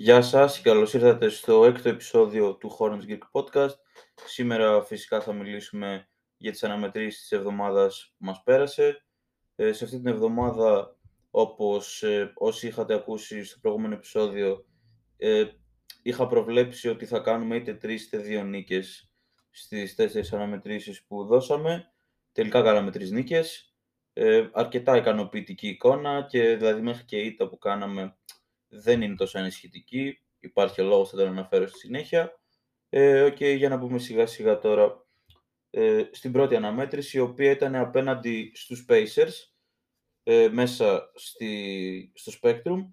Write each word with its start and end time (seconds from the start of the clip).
Γεια 0.00 0.22
σας 0.22 0.56
και 0.56 0.62
καλώς 0.68 0.94
ήρθατε 0.94 1.28
στο 1.28 1.64
έκτο 1.64 1.88
επεισόδιο 1.88 2.56
του 2.56 2.76
Horns 2.78 3.00
Greek 3.08 3.18
Podcast. 3.32 3.74
Σήμερα 4.26 4.82
φυσικά 4.82 5.20
θα 5.20 5.32
μιλήσουμε 5.32 6.08
για 6.36 6.50
τις 6.50 6.64
αναμετρήσεις 6.64 7.20
της 7.20 7.32
εβδομάδας 7.32 8.14
που 8.18 8.24
μας 8.24 8.42
πέρασε. 8.44 9.04
Ε, 9.56 9.72
σε 9.72 9.84
αυτή 9.84 9.96
την 9.96 10.06
εβδομάδα, 10.06 10.96
όπως 11.30 12.02
ε, 12.02 12.32
όσοι 12.34 12.66
είχατε 12.66 12.94
ακούσει 12.94 13.44
στο 13.44 13.58
προηγούμενο 13.60 13.94
επεισόδιο, 13.94 14.66
ε, 15.16 15.44
είχα 16.02 16.26
προβλέψει 16.26 16.88
ότι 16.88 17.06
θα 17.06 17.18
κάνουμε 17.18 17.56
είτε 17.56 17.74
τρεις 17.74 18.04
είτε 18.04 18.18
δύο 18.18 18.44
νίκες 18.44 19.10
στις 19.50 19.94
τέσσερις 19.94 20.32
αναμετρήσεις 20.32 21.04
που 21.04 21.24
δώσαμε. 21.24 21.92
Τελικά 22.32 22.62
κάναμε 22.62 22.90
τρεις 22.90 23.10
νίκες. 23.10 23.74
Ε, 24.12 24.48
αρκετά 24.52 24.96
ικανοποιητική 24.96 25.68
εικόνα 25.68 26.26
και 26.30 26.56
δηλαδή 26.56 26.80
μέχρι 26.80 27.04
και 27.04 27.16
η 27.16 27.26
ήττα 27.26 27.48
που 27.48 27.58
κάναμε 27.58 28.16
δεν 28.68 29.02
είναι 29.02 29.14
τόσο 29.14 29.38
ανησυχητική. 29.38 30.18
Υπάρχει 30.38 30.80
ο 30.80 30.84
λόγος, 30.84 31.10
θα 31.10 31.16
τον 31.16 31.26
αναφέρω 31.26 31.66
στη 31.66 31.78
συνέχεια. 31.78 32.40
Ε, 32.88 33.24
okay, 33.24 33.56
για 33.56 33.68
να 33.68 33.78
πούμε 33.78 33.98
σιγά 33.98 34.26
σιγά 34.26 34.58
τώρα 34.58 35.06
ε, 35.70 36.04
στην 36.10 36.32
πρώτη 36.32 36.56
αναμέτρηση, 36.56 37.16
η 37.16 37.20
οποία 37.20 37.50
ήταν 37.50 37.74
απέναντι 37.74 38.52
στους 38.54 38.86
Pacers, 38.88 39.32
ε, 40.22 40.48
μέσα 40.48 41.10
στη, 41.14 42.12
στο 42.14 42.32
Spectrum. 42.42 42.86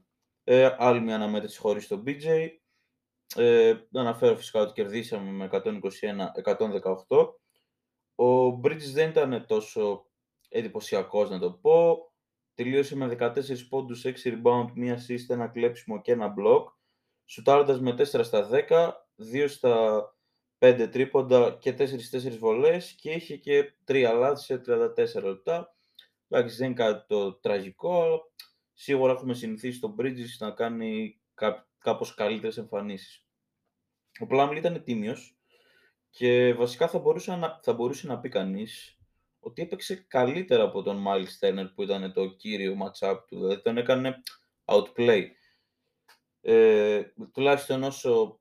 Ε, 0.44 0.76
άλλη 0.78 1.02
μια 1.02 1.16
αναμέτρηση 1.16 1.60
χωρίς 1.60 1.88
τον 1.88 2.04
BJ. 2.06 2.50
Ε, 3.36 3.76
αναφέρω 3.94 4.36
φυσικά 4.36 4.62
ότι 4.62 4.74
κερδίσαμε 4.74 5.32
με 5.32 5.50
121-118. 5.52 7.34
Ο 8.16 8.60
Bridges 8.64 8.92
δεν 8.94 9.10
ήταν 9.10 9.46
τόσο 9.48 10.06
εντυπωσιακός 10.50 11.30
να 11.30 11.40
το 11.40 11.52
πω. 11.52 11.98
Τελείωσε 12.56 12.96
με 12.96 13.18
14 13.20 13.68
πόντους, 13.70 14.06
6 14.06 14.30
rebound, 14.30 14.66
1 14.76 14.94
assist, 14.94 15.30
ένα 15.30 15.48
κλέψιμο 15.48 16.02
και 16.02 16.12
ένα 16.12 16.34
block. 16.40 16.64
Σουτάροντας 17.26 17.80
με 17.80 17.94
4 17.94 18.24
στα 18.24 18.50
10, 18.52 18.92
2 19.16 19.48
στα 19.48 20.04
5 20.58 20.90
τρίποντα 20.92 21.58
και 21.60 21.74
4-4 21.74 22.38
βολές 22.40 22.92
και 22.92 23.12
είχε 23.12 23.36
και 23.38 23.74
3 23.88 24.14
λάθη 24.18 24.44
σε 24.44 24.62
34 25.18 25.24
λεπτά. 25.24 25.76
Εντάξει, 26.30 26.56
δεν 26.56 26.66
είναι 26.66 26.76
κάτι 26.76 27.06
το 27.08 27.34
τραγικό, 27.34 28.02
αλλά 28.02 28.20
σίγουρα 28.74 29.12
έχουμε 29.12 29.34
συνηθίσει 29.34 29.80
τον 29.80 29.96
Bridges 30.00 30.38
να 30.40 30.52
κάνει 30.52 31.22
κά, 31.34 31.68
κάπως 31.78 32.14
καλύτερες 32.14 32.58
εμφανίσεις. 32.58 33.26
Ο 34.20 34.28
Plumlee 34.30 34.56
ήταν 34.58 34.84
τίμιος 34.84 35.38
και 36.10 36.54
βασικά 36.54 36.88
θα 36.88 37.00
μπορούσε 37.00 37.36
να, 37.36 37.60
θα 37.64 37.74
μπορούσε 37.74 38.08
να 38.08 38.20
πει 38.20 38.30
κανείς 38.30 38.95
ότι 39.46 39.62
έπαιξε 39.62 40.06
καλύτερα 40.08 40.64
από 40.64 40.82
τον 40.82 41.04
Miles 41.08 41.48
Turner 41.48 41.66
που 41.76 41.84
ήταν 41.84 42.14
το 42.14 42.28
κύριο 42.28 42.78
match-up 42.84 43.18
του, 43.28 43.40
δηλαδή 43.40 43.62
τον 43.62 43.78
έκανε 43.78 44.22
outplay. 44.66 45.24
Ε, 46.42 47.02
τουλάχιστον 47.34 47.84
όσο 47.84 48.40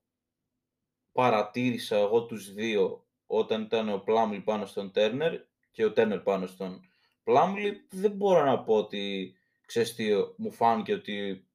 παρατήρησα 1.11 1.97
εγώ 1.97 2.25
τους 2.25 2.53
δύο 2.53 3.05
όταν 3.25 3.61
ήταν 3.61 3.89
ο 3.89 4.03
Plumlee 4.07 4.41
πάνω 4.43 4.65
στον 4.65 4.91
Turner 4.95 5.39
και 5.71 5.85
ο 5.85 5.93
Turner 5.95 6.21
πάνω 6.23 6.47
στον 6.47 6.81
Plumlee, 7.23 7.73
δεν 7.89 8.11
μπορώ 8.11 8.43
να 8.43 8.63
πω 8.63 8.75
ότι 8.75 9.35
ξέρεις 9.65 9.95
τι, 9.95 10.09
μου 10.35 10.51
φάνηκε 10.51 10.93
ότι 10.93 11.47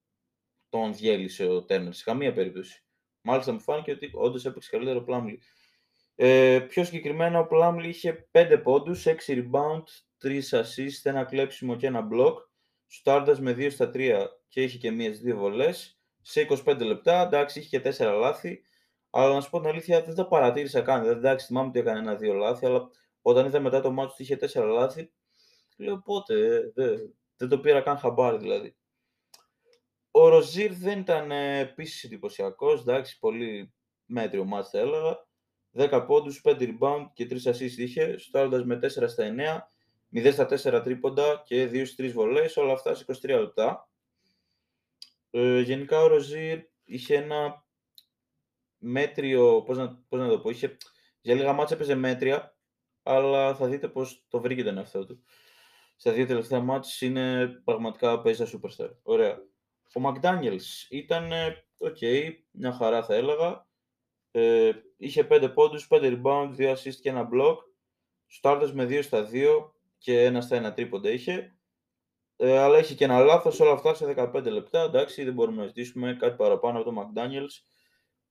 τον 0.68 0.94
διέλυσε 0.94 1.46
ο 1.46 1.66
Turner 1.68 1.88
σε 1.90 2.04
καμία 2.04 2.32
περίπτωση. 2.32 2.84
Μάλιστα 3.22 3.52
μου 3.52 3.60
φάνηκε 3.60 3.92
ότι 3.92 4.10
όντως 4.14 4.44
έπαιξε 4.44 4.70
καλύτερο 4.70 5.00
ο 5.00 5.04
Plumlee. 5.08 5.38
Ε, 6.22 6.60
πιο 6.68 6.84
συγκεκριμένα 6.84 7.38
ο 7.38 7.46
Plumlee 7.50 7.84
είχε 7.84 8.28
5 8.32 8.60
πόντους, 8.62 9.06
6 9.06 9.12
rebound, 9.26 9.82
3 10.22 10.40
assist, 10.50 11.00
ένα 11.02 11.24
κλέψιμο 11.24 11.76
και 11.76 11.86
ένα 11.86 12.08
block. 12.12 12.34
Στάρντας 12.86 13.40
με 13.40 13.52
2 13.52 13.70
στα 13.70 13.90
3 13.90 14.26
και 14.48 14.62
είχε 14.62 14.78
και 14.78 14.90
μίας 14.90 15.18
δύο 15.18 15.36
βολές. 15.36 16.00
Σε 16.22 16.40
25 16.40 16.84
λεπτά, 16.84 17.20
εντάξει, 17.20 17.58
είχε 17.58 17.68
και 17.68 17.80
4 17.80 18.14
λάθη. 18.14 18.62
Αλλά 19.10 19.34
να 19.34 19.40
σου 19.40 19.50
πω 19.50 19.60
την 19.60 19.68
αλήθεια, 19.68 20.02
δεν 20.02 20.14
τα 20.14 20.26
παρατήρησα 20.26 20.80
καν. 20.80 21.00
Δηλαδή, 21.00 21.18
εντάξει, 21.18 21.46
θυμάμαι 21.46 21.68
ότι 21.68 21.78
έκανε 21.78 21.98
ένα-δύο 21.98 22.34
λάθη, 22.34 22.66
αλλά 22.66 22.88
όταν 23.22 23.46
είδα 23.46 23.60
μετά 23.60 23.80
το 23.80 23.90
μάτι 23.90 24.12
ότι 24.12 24.22
είχε 24.22 24.36
4 24.36 24.66
λάθη, 24.66 25.12
λέω 25.76 25.98
πότε, 25.98 26.60
δεν, 26.74 27.14
δεν 27.36 27.48
το 27.48 27.60
πήρα 27.60 27.80
καν 27.80 27.98
χαμπάρι 27.98 28.38
δηλαδή. 28.38 28.76
Ο 30.10 30.28
Ροζίρ 30.28 30.72
δεν 30.72 30.98
ήταν 30.98 31.30
επίσης 31.30 32.04
εντυπωσιακός, 32.04 32.80
εντάξει, 32.80 33.18
πολύ 33.18 33.72
μέτριο 34.04 34.44
μάτι 34.44 34.68
θα 34.70 34.78
έλεγα. 34.78 35.28
10 35.72 36.04
πόντους, 36.06 36.40
5 36.44 36.62
rebound 36.62 37.06
και 37.12 37.26
3 37.26 37.50
assists 37.50 37.76
είχε, 37.76 38.18
στάροντας 38.18 38.64
με 38.64 38.76
4 38.76 39.08
στα 39.08 39.24
9, 39.24 39.72
0 40.10 40.32
στα 40.32 40.46
4 40.46 40.82
τρίποντα 40.82 41.42
και 41.44 41.66
2 41.66 41.86
στις 41.86 41.94
3 41.94 42.12
βολές, 42.12 42.56
όλα 42.56 42.72
αυτά 42.72 42.94
σε 42.94 43.04
23 43.08 43.38
λεπτά. 43.40 43.88
Ε, 45.30 45.60
γενικά 45.60 46.02
ο 46.02 46.06
Ροζίρ 46.06 46.58
είχε 46.84 47.16
ένα 47.16 47.64
μέτριο, 48.78 49.62
πώς 49.62 49.76
να, 49.76 50.02
πώς 50.08 50.20
να 50.20 50.28
το 50.28 50.40
πω, 50.40 50.50
είχε, 50.50 50.76
για 51.20 51.34
λίγα 51.34 51.52
μάτσα 51.52 51.74
έπαιζε 51.74 51.94
μέτρια, 51.94 52.56
αλλά 53.02 53.54
θα 53.54 53.66
δείτε 53.66 53.88
πώς 53.88 54.24
το 54.28 54.40
βρήκε 54.40 54.64
τον 54.64 54.78
εαυτό 54.78 55.06
του. 55.06 55.24
Στα 55.96 56.12
δύο 56.12 56.26
τελευταία 56.26 56.60
μάτς 56.60 57.00
είναι 57.00 57.46
πραγματικά 57.64 58.20
παίζει 58.20 58.46
στα 58.46 58.58
superstar. 58.58 58.90
Ωραία. 59.02 59.38
Ο 59.94 60.00
McDaniels 60.04 60.88
ήταν, 60.88 61.32
ok, 61.78 61.96
okay, 62.00 62.30
μια 62.50 62.72
χαρά 62.72 63.04
θα 63.04 63.14
έλεγα. 63.14 63.66
Ε, 64.30 64.70
είχε 64.96 65.24
5 65.24 65.52
πόντους, 65.54 65.86
5 65.90 66.20
rebound, 66.22 66.54
2 66.56 66.72
assist 66.72 66.94
και 67.00 67.08
ένα 67.08 67.28
block. 67.32 67.56
Σουτάροντας 68.26 68.72
με 68.72 68.84
2 68.84 69.02
στα 69.02 69.28
2 69.32 69.74
και 69.98 70.24
ένα 70.24 70.40
στα 70.40 70.56
1 70.56 70.74
τρίποντα 70.74 71.10
είχε. 71.10 71.54
Ε, 72.36 72.58
αλλά 72.58 72.78
είχε 72.78 72.94
και 72.94 73.04
ένα 73.04 73.18
λάθος 73.18 73.60
όλα 73.60 73.72
αυτά 73.72 73.94
σε 73.94 74.06
15 74.06 74.50
λεπτά. 74.50 74.82
Εντάξει, 74.82 75.24
δεν 75.24 75.34
μπορούμε 75.34 75.60
να 75.60 75.66
ζητήσουμε 75.66 76.16
κάτι 76.20 76.36
παραπάνω 76.36 76.80
από 76.80 76.92
τον 76.92 76.96
McDaniels 76.98 77.70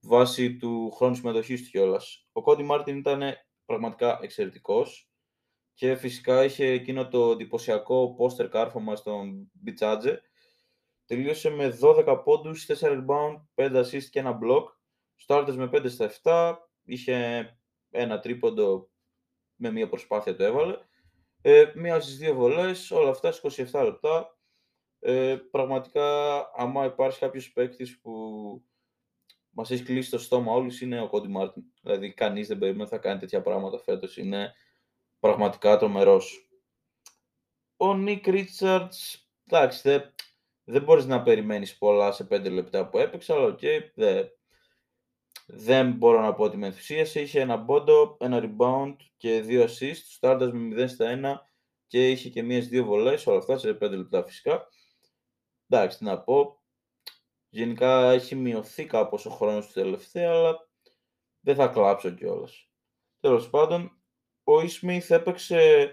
βάσει 0.02 0.58
του 0.58 0.92
χρόνου 0.92 1.16
συμμετοχής 1.16 1.64
του 1.64 1.70
κιόλας. 1.70 2.28
Ο 2.32 2.42
Κόντι 2.42 2.64
Μάρτιν 2.64 2.98
ήταν 2.98 3.22
πραγματικά 3.66 4.20
εξαιρετικός 4.22 5.10
και 5.74 5.96
φυσικά 5.96 6.44
είχε 6.44 6.66
εκείνο 6.66 7.08
το 7.08 7.32
εντυπωσιακό 7.32 8.14
πόστερ 8.14 8.50
κάρφωμα 8.50 8.96
στον 8.96 9.52
Μπιτάτζε. 9.54 10.22
Τελείωσε 11.06 11.50
με 11.50 11.78
12 11.82 12.22
πόντους, 12.24 12.66
4 12.66 12.92
rebound, 12.92 13.42
5 13.56 13.84
assist 13.84 14.04
και 14.04 14.20
ένα 14.20 14.38
block 14.44 14.64
Στάρτες 15.22 15.56
με 15.56 15.70
5 15.74 15.90
στα 15.90 16.12
7, 16.24 16.56
είχε 16.84 17.48
ένα 17.90 18.20
τρίποντο 18.20 18.90
με 19.56 19.72
μία 19.72 19.90
προσπάθεια 19.90 20.36
το 20.36 20.44
έβαλε. 20.44 20.78
Ε, 21.42 21.72
μία 21.76 22.00
στις 22.00 22.18
δύο 22.18 22.34
βολές, 22.34 22.92
όλα 22.92 23.10
αυτά 23.10 23.32
σε 23.32 23.68
27 23.72 23.84
λεπτά. 23.84 24.38
Ε, 25.00 25.36
πραγματικά, 25.52 26.38
άμα 26.56 26.86
υπάρχει 26.86 27.20
κάποιος 27.20 27.52
παίκτης 27.52 28.00
που 28.00 28.12
μας 29.50 29.72
έχει 29.72 29.84
κλείσει 29.84 30.10
το 30.10 30.18
στόμα 30.18 30.54
όλους, 30.54 30.82
είναι 30.82 31.02
ο 31.02 31.10
Κόντι 31.10 31.28
Μάρτιν. 31.28 31.64
Δηλαδή, 31.82 32.14
κανείς 32.14 32.48
δεν 32.48 32.58
περίμενε 32.58 32.90
θα 32.90 32.98
κάνει 32.98 33.20
τέτοια 33.20 33.42
πράγματα 33.42 33.80
φέτος. 33.80 34.18
Είναι 34.18 34.54
πραγματικά 35.20 35.78
τρομερός. 35.78 36.50
Ο 37.78 37.94
Νικ 37.94 38.28
Ρίτσαρντς, 38.28 39.30
εντάξει, 39.46 39.82
δεν, 39.90 40.14
δεν 40.64 40.84
μπορείς 40.84 41.06
να 41.06 41.22
περιμένεις 41.22 41.78
πολλά 41.78 42.12
σε 42.12 42.28
5 42.32 42.52
λεπτά 42.52 42.90
που 42.90 42.98
έπαιξε, 42.98 43.34
αλλά 43.34 43.46
ok, 43.46 43.60
okay, 43.62 43.80
δεν, 43.94 44.30
δεν 45.52 45.92
μπορώ 45.92 46.22
να 46.22 46.34
πω 46.34 46.44
ότι 46.44 46.58
με 46.58 46.66
ενθουσίασε. 46.66 47.22
Είχε 47.22 47.40
ένα 47.40 47.66
πόντο, 47.66 48.18
ένα 48.20 48.42
rebound 48.44 48.96
και 49.18 49.42
δύο 49.42 49.64
assist. 49.64 49.96
Σουτάροντας 49.96 50.52
με 50.52 50.84
0 50.84 50.88
στα 50.90 51.06
1 51.06 51.48
και 51.88 52.10
είχε 52.10 52.30
και 52.30 52.44
μία 52.44 52.54
στις 52.54 52.68
δύο 52.68 52.86
βολές. 52.86 53.28
Όλα 53.28 53.38
αυτά 53.38 53.58
σε 53.58 53.74
5 53.74 53.90
λεπτά 53.90 54.24
φυσικά. 54.24 54.68
Εντάξει, 55.68 55.98
τι 55.98 56.04
να 56.04 56.22
πω. 56.22 56.62
Γενικά 57.50 58.12
έχει 58.12 58.36
μειωθεί 58.36 58.86
κάπως 58.86 59.26
ο 59.26 59.30
χρόνος 59.30 59.68
του 59.68 59.74
τελευταία, 59.74 60.32
αλλά 60.32 60.70
δεν 61.40 61.56
θα 61.56 61.68
κλάψω 61.68 62.10
κιόλας. 62.10 62.70
Τέλος 63.20 63.50
πάντων, 63.50 64.02
ο 64.44 64.62
Ισμιθ 64.62 65.12
έπαιξε 65.12 65.92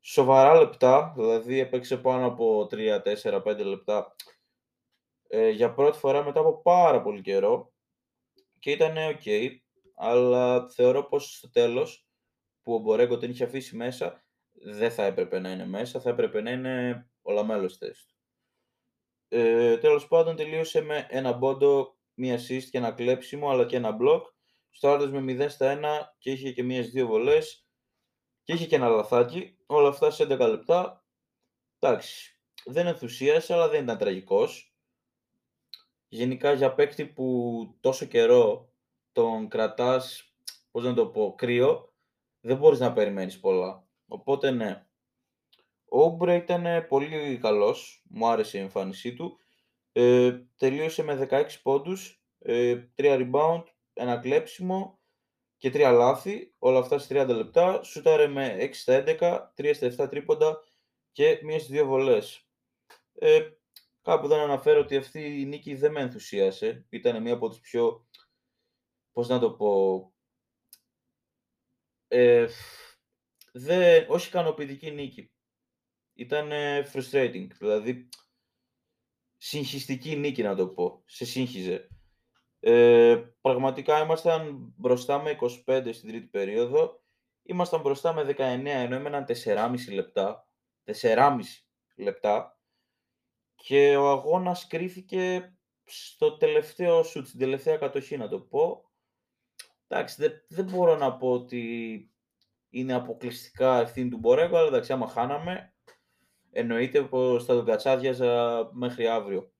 σοβαρά 0.00 0.54
λεπτά, 0.54 1.12
δηλαδή 1.16 1.58
έπαιξε 1.58 1.96
πάνω 1.96 2.26
από 2.26 2.66
3, 2.70 3.02
4, 3.22 3.42
5 3.42 3.64
λεπτά 3.64 4.14
ε, 5.28 5.48
για 5.48 5.74
πρώτη 5.74 5.98
φορά 5.98 6.24
μετά 6.24 6.40
από 6.40 6.62
πάρα 6.62 7.02
πολύ 7.02 7.20
καιρό 7.20 7.72
και 8.60 8.70
ήταν 8.70 8.94
ok, 8.96 9.48
αλλά 9.96 10.68
θεωρώ 10.68 11.04
πως 11.04 11.36
στο 11.36 11.50
τέλος 11.50 12.06
που 12.62 12.74
ο 12.74 12.78
Μπορέγκο 12.78 13.16
την 13.16 13.30
είχε 13.30 13.44
αφήσει 13.44 13.76
μέσα, 13.76 14.24
δεν 14.52 14.90
θα 14.90 15.04
έπρεπε 15.04 15.38
να 15.38 15.50
είναι 15.50 15.66
μέσα, 15.66 16.00
θα 16.00 16.10
έπρεπε 16.10 16.40
να 16.40 16.50
είναι 16.50 17.06
ο 17.22 17.32
Λαμέλος 17.32 17.76
θέση 17.76 18.06
του. 18.06 18.14
Ε, 19.28 19.78
τέλος 19.78 20.08
πάντων 20.08 20.36
τελείωσε 20.36 20.80
με 20.80 21.06
ένα 21.10 21.32
μπόντο, 21.32 21.98
μία 22.14 22.38
assist 22.38 22.64
και 22.70 22.78
ένα 22.78 22.92
κλέψιμο, 22.92 23.50
αλλά 23.50 23.66
και 23.66 23.76
ένα 23.76 23.92
μπλοκ. 23.92 24.26
Στάρτες 24.70 25.10
με 25.10 25.46
0 25.46 25.48
στα 25.48 25.66
1 25.66 26.14
και 26.18 26.30
είχε 26.30 26.52
και 26.52 26.62
μία 26.62 26.82
δύο 26.82 27.06
βολές 27.06 27.66
και 28.42 28.52
είχε 28.52 28.66
και 28.66 28.76
ένα 28.76 28.88
λαθάκι. 28.88 29.56
Όλα 29.66 29.88
αυτά 29.88 30.10
σε 30.10 30.22
11 30.24 30.38
λεπτά. 30.38 31.04
Εντάξει, 31.78 32.40
δεν 32.64 32.86
ενθουσίασε, 32.86 33.54
αλλά 33.54 33.68
δεν 33.68 33.82
ήταν 33.82 33.98
τραγικός 33.98 34.69
γενικά 36.12 36.52
για 36.52 36.74
παίκτη 36.74 37.06
που 37.06 37.76
τόσο 37.80 38.06
καιρό 38.06 38.72
τον 39.12 39.48
κρατάς, 39.48 40.34
πώς 40.70 40.84
να 40.84 40.94
το 40.94 41.06
πω, 41.06 41.34
κρύο, 41.36 41.92
δεν 42.40 42.56
μπορείς 42.56 42.78
να 42.78 42.92
περιμένεις 42.92 43.40
πολλά. 43.40 43.86
Οπότε 44.06 44.50
ναι. 44.50 44.86
Ο 45.84 46.02
Όμπρε 46.02 46.34
ήταν 46.34 46.86
πολύ 46.88 47.38
καλός, 47.38 48.02
μου 48.08 48.28
άρεσε 48.28 48.58
η 48.58 48.60
εμφάνισή 48.60 49.14
του. 49.14 49.38
Ε, 49.92 50.38
τελείωσε 50.56 51.02
με 51.02 51.28
16 51.30 51.60
πόντους, 51.62 52.22
ε, 52.38 52.76
τρία 52.94 53.16
rebound, 53.20 53.62
ένα 53.92 54.16
κλέψιμο 54.16 54.98
και 55.56 55.70
τρία 55.70 55.90
λάθη, 55.90 56.54
όλα 56.58 56.78
αυτά 56.78 56.98
σε 56.98 57.06
30 57.24 57.34
λεπτά. 57.34 57.82
Σούταρε 57.82 58.26
με 58.26 58.56
6 58.58 58.80
στα 58.80 59.04
11, 59.06 59.52
3 59.54 59.74
στα 59.74 59.86
7 59.86 60.08
τρίποντα 60.08 60.60
και 61.12 61.40
μία 61.42 61.58
στις 61.58 61.70
δύο 61.70 61.86
βολές. 61.86 62.46
Ε, 63.14 63.40
κάπου 64.02 64.26
δεν 64.26 64.38
αναφέρω 64.38 64.80
ότι 64.80 64.96
αυτή 64.96 65.40
η 65.40 65.44
νίκη 65.44 65.74
δεν 65.74 65.92
με 65.92 66.00
ενθουσίασε. 66.00 66.86
Ήταν 66.88 67.22
μία 67.22 67.32
από 67.32 67.48
τις 67.48 67.60
πιο, 67.60 68.08
πώς 69.12 69.28
να 69.28 69.38
το 69.38 69.52
πω, 69.52 70.12
ε, 72.08 72.46
δεν, 73.52 74.06
όχι 74.08 74.28
ικανοποιητική 74.28 74.90
νίκη. 74.90 75.32
Ήταν 76.14 76.50
frustrating, 76.92 77.46
δηλαδή 77.58 78.08
συγχυστική 79.36 80.16
νίκη 80.16 80.42
να 80.42 80.54
το 80.54 80.68
πω, 80.68 81.02
σε 81.06 81.24
σύγχυζε. 81.24 81.88
Ε, 82.60 83.22
πραγματικά 83.40 84.02
ήμασταν 84.02 84.72
μπροστά 84.76 85.22
με 85.22 85.38
25 85.66 85.90
στην 85.92 86.08
τρίτη 86.08 86.26
περίοδο, 86.26 87.02
ήμασταν 87.42 87.80
μπροστά 87.80 88.12
με 88.12 88.22
19 88.22 88.38
ενώ 88.66 88.94
έμεναν 88.94 89.24
4,5 89.44 89.92
λεπτά, 89.92 90.48
4,5 90.84 91.40
λεπτά 91.96 92.59
και 93.62 93.96
ο 93.96 94.10
αγώνας 94.10 94.66
κρίθηκε 94.66 95.54
στο 95.84 96.36
τελευταίο 96.36 97.02
σου, 97.02 97.26
στην 97.26 97.38
τελευταία 97.38 97.76
κατοχή 97.76 98.16
να 98.16 98.28
το 98.28 98.40
πω. 98.40 98.90
Εντάξει, 99.88 100.22
δεν, 100.22 100.32
δεν 100.48 100.64
μπορώ 100.64 100.96
να 100.96 101.16
πω 101.16 101.32
ότι 101.32 102.10
είναι 102.70 102.92
αποκλειστικά 102.92 103.80
ευθύνη 103.80 104.08
του 104.08 104.18
Μπορέγκο, 104.18 104.56
αλλά 104.56 104.66
εντάξει, 104.66 104.92
άμα 104.92 105.08
χάναμε, 105.08 105.74
εννοείται 106.50 107.02
πως 107.02 107.44
θα 107.44 107.54
τον 107.54 107.64
κατσάδιαζα 107.64 108.68
μέχρι 108.72 109.06
αύριο. 109.06 109.52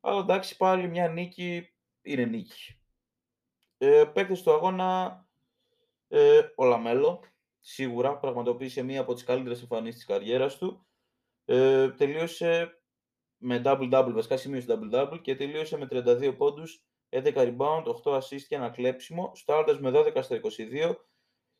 Αλλά 0.00 0.20
εντάξει, 0.20 0.56
πάλι 0.56 0.88
μια 0.88 1.08
νίκη 1.08 1.74
είναι 2.02 2.24
νίκη. 2.24 2.80
Ε, 3.78 4.04
παίκτες 4.12 4.42
του 4.42 4.52
αγώνα, 4.52 5.20
ε, 6.08 6.40
ο 6.56 6.64
Λαμέλο, 6.64 7.22
σίγουρα, 7.58 8.18
πραγματοποίησε 8.18 8.82
μία 8.82 9.00
από 9.00 9.14
τις 9.14 9.24
καλύτερες 9.24 9.60
εμφανίσεις 9.60 9.94
της 9.94 10.06
καριέρας 10.06 10.58
του. 10.58 10.86
Ε, 11.44 11.90
τελείωσε 11.90 12.79
με 13.40 13.62
double-double, 13.64 14.12
βασικά 14.12 14.36
σημείωσε 14.36 14.66
double-double 14.68 15.20
και 15.22 15.36
τελείωσε 15.36 15.76
με 15.76 15.88
32 15.90 16.34
πόντους, 16.36 16.84
11 17.08 17.32
rebound, 17.34 17.84
8 18.04 18.12
assist 18.12 18.42
και 18.48 18.54
ένα 18.54 18.68
κλέψιμο, 18.70 19.32
σουτάροντας 19.34 19.80
με 19.80 19.90
12 19.90 20.22
στα 20.22 20.36
22, 20.36 20.94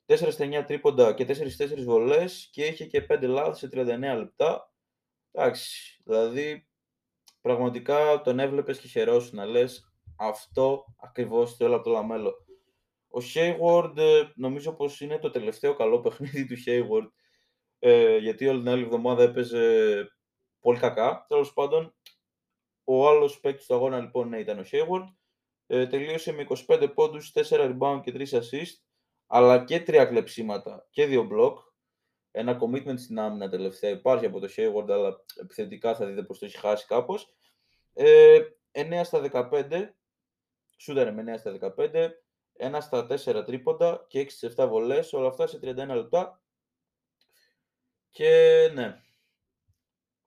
4 0.06 0.30
στα 0.30 0.44
9 0.44 0.64
τρίποντα 0.66 1.14
και 1.14 1.24
4-4 1.24 1.84
βολές 1.84 2.48
και 2.52 2.66
είχε 2.66 2.84
και 2.84 3.06
5 3.08 3.22
λάθη 3.22 3.58
σε 3.58 3.68
39 3.72 4.16
λεπτά. 4.18 4.72
Εντάξει, 5.32 6.00
δηλαδή 6.04 6.68
πραγματικά 7.40 8.20
τον 8.24 8.38
έβλεπες 8.38 8.78
και 8.78 8.88
χαιρόσου 8.88 9.36
να 9.36 9.44
λες 9.44 9.94
αυτό 10.16 10.84
ακριβώς 10.96 11.56
θέλω 11.56 11.74
από 11.74 11.84
το 11.84 11.90
Λαμέλο. 11.90 12.32
Ο 13.08 13.18
Hayward 13.34 13.96
ε, 13.96 14.22
νομίζω 14.34 14.72
πως 14.72 15.00
είναι 15.00 15.18
το 15.18 15.30
τελευταίο 15.30 15.74
καλό 15.74 16.00
παιχνίδι 16.02 16.46
του 16.46 16.62
Hayward 16.66 17.10
ε, 17.78 18.16
γιατί 18.16 18.46
όλη 18.46 18.58
την 18.58 18.68
άλλη 18.68 18.82
εβδομάδα 18.82 19.22
έπαιζε 19.22 20.06
πολύ 20.60 20.78
κακά. 20.78 21.24
Τέλος 21.28 21.52
πάντων, 21.52 21.94
ο 22.84 23.08
άλλος 23.08 23.40
παίκτης 23.40 23.66
του 23.66 23.74
αγώνα 23.74 23.98
λοιπόν 23.98 24.28
ναι, 24.28 24.38
ήταν 24.38 24.58
ο 24.58 24.64
Hayward. 24.72 25.14
Ε, 25.66 25.86
τελείωσε 25.86 26.32
με 26.32 26.46
25 26.66 26.92
πόντους, 26.94 27.32
4 27.34 27.42
rebound 27.48 28.00
και 28.02 28.12
3 28.12 28.26
assist, 28.28 28.82
αλλά 29.26 29.64
και 29.64 29.82
3 29.86 30.06
κλεψίματα 30.08 30.86
και 30.90 31.06
2 31.10 31.28
block. 31.32 31.54
Ένα 32.30 32.58
commitment 32.60 32.98
στην 32.98 33.18
άμυνα 33.18 33.48
τελευταία 33.48 33.90
υπάρχει 33.90 34.26
από 34.26 34.40
το 34.40 34.48
Hayward, 34.56 34.90
αλλά 34.90 35.24
επιθετικά 35.40 35.94
θα 35.94 36.06
δείτε 36.06 36.22
πως 36.22 36.38
το 36.38 36.44
έχει 36.46 36.58
χάσει 36.58 36.86
κάπως. 36.86 37.34
Ε, 37.94 38.40
9 38.72 39.00
στα 39.04 39.20
15, 39.20 39.94
σούταρε 40.78 41.10
με 41.10 41.22
9 41.22 41.38
στα 41.38 41.74
15, 41.76 42.10
1 42.58 42.80
στα 42.80 43.06
4 43.06 43.44
τρίποντα 43.44 44.04
και 44.08 44.20
6 44.20 44.30
στις 44.30 44.54
7 44.56 44.66
βολές, 44.68 45.12
όλα 45.12 45.28
αυτά 45.28 45.46
σε 45.46 45.58
31 45.62 45.94
λεπτά. 45.94 46.42
Και 48.10 48.70
ναι, 48.74 49.02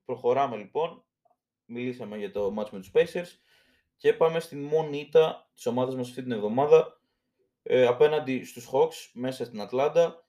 προχωράμε 0.06 0.58
λοιπόν. 0.58 1.04
Μιλήσαμε 1.66 2.18
για 2.18 2.32
το 2.32 2.54
match 2.58 2.70
με 2.70 2.80
τους 2.80 2.92
Pacers 2.94 3.38
και 3.98 4.14
πάμε 4.14 4.40
στην 4.40 4.64
μόνη 4.64 5.00
ήττα 5.00 5.50
της 5.54 5.66
ομάδας 5.66 5.96
μας 5.96 6.10
αυτή 6.10 6.22
την 6.22 6.32
εβδομάδα 6.32 7.02
ε, 7.64 7.86
απέναντι 7.86 8.44
στους 8.44 8.70
Hawks 8.72 9.10
μέσα 9.14 9.46
στην 9.46 9.62
Ατλάντα 9.62 10.28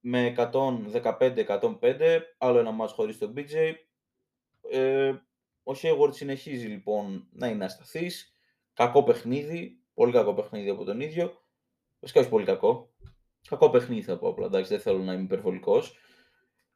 με 0.00 0.34
115-105, 0.36 2.20
άλλο 2.38 2.58
ένα 2.58 2.76
match 2.80 2.88
χωρίς 2.88 3.18
τον 3.18 3.34
PJ. 3.36 3.74
Ε, 4.70 5.08
ο 5.62 5.72
Hayward 5.82 6.14
συνεχίζει 6.14 6.66
λοιπόν 6.66 7.28
να 7.32 7.46
είναι 7.48 7.64
ασταθής. 7.64 8.36
Κακό 8.72 9.02
παιχνίδι, 9.02 9.82
πολύ 9.94 10.12
κακό 10.12 10.34
παιχνίδι 10.34 10.68
από 10.68 10.84
τον 10.84 11.00
ίδιο. 11.00 11.32
Βασικά 12.00 12.20
όχι 12.20 12.28
πολύ 12.28 12.44
κακό. 12.44 12.94
Κακό 13.48 13.70
παιχνίδι 13.70 14.02
θα 14.02 14.18
πω 14.18 14.28
απλά, 14.28 14.46
εντάξει, 14.46 14.70
δεν 14.70 14.80
θέλω 14.80 14.98
να 14.98 15.12
είμαι 15.12 15.22
υπερβολικός. 15.22 15.96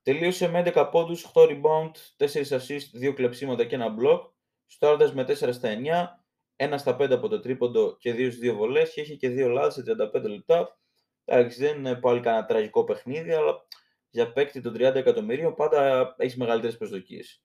Τελείωσε 0.02 0.48
με 0.48 0.58
11 0.58 0.88
πόντους, 0.90 1.24
8 1.24 1.42
rebound, 1.42 1.90
4 2.16 2.50
assist, 2.50 3.00
2 3.00 3.12
κλεψίματα 3.14 3.64
και 3.64 3.74
ένα 3.74 3.94
block. 4.00 4.20
Στάροντας 4.66 5.14
με 5.14 5.24
4 5.24 5.52
στα 5.52 5.68
9, 5.68 6.24
1 6.56 6.78
στα 6.78 6.96
5 6.96 7.14
από 7.14 7.28
το 7.28 7.40
τρίποντο 7.40 7.96
και 7.96 8.12
2 8.12 8.30
στις 8.32 8.38
2 8.38 8.54
βολές 8.54 8.92
και 8.92 9.00
είχε 9.00 9.14
και 9.14 9.28
2 9.28 9.48
λάθη 9.48 9.72
σε 9.72 9.82
35 9.82 10.28
λεπτά. 10.28 10.78
Εντάξει, 11.24 11.60
δεν 11.60 11.78
είναι 11.78 11.94
πάλι 11.94 12.20
κανένα 12.20 12.44
τραγικό 12.44 12.84
παιχνίδι, 12.84 13.32
αλλά 13.32 13.66
για 14.10 14.32
παίκτη 14.32 14.60
των 14.60 14.74
30 14.74 14.94
εκατομμυρίων 14.94 15.54
πάντα 15.54 16.14
έχεις 16.18 16.36
μεγαλύτερες 16.36 16.76
προσδοκίες. 16.76 17.42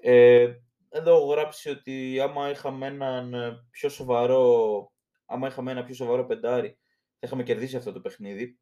Ε, 0.00 0.52
εδώ 0.88 1.16
έχω 1.16 1.26
γράψει 1.26 1.70
ότι 1.70 2.20
άμα 2.20 2.50
είχαμε 2.50 2.86
έναν 2.86 3.34
πιο 3.70 3.88
σοβαρό, 3.88 4.92
άμα 5.26 5.46
είχαμε 5.46 5.70
ένα 5.70 5.84
πιο 5.84 5.94
σοβαρό 5.94 6.26
πεντάρι, 6.26 6.78
θα 7.18 7.26
είχαμε 7.26 7.42
κερδίσει 7.42 7.76
αυτό 7.76 7.92
το 7.92 8.00
παιχνίδι. 8.00 8.58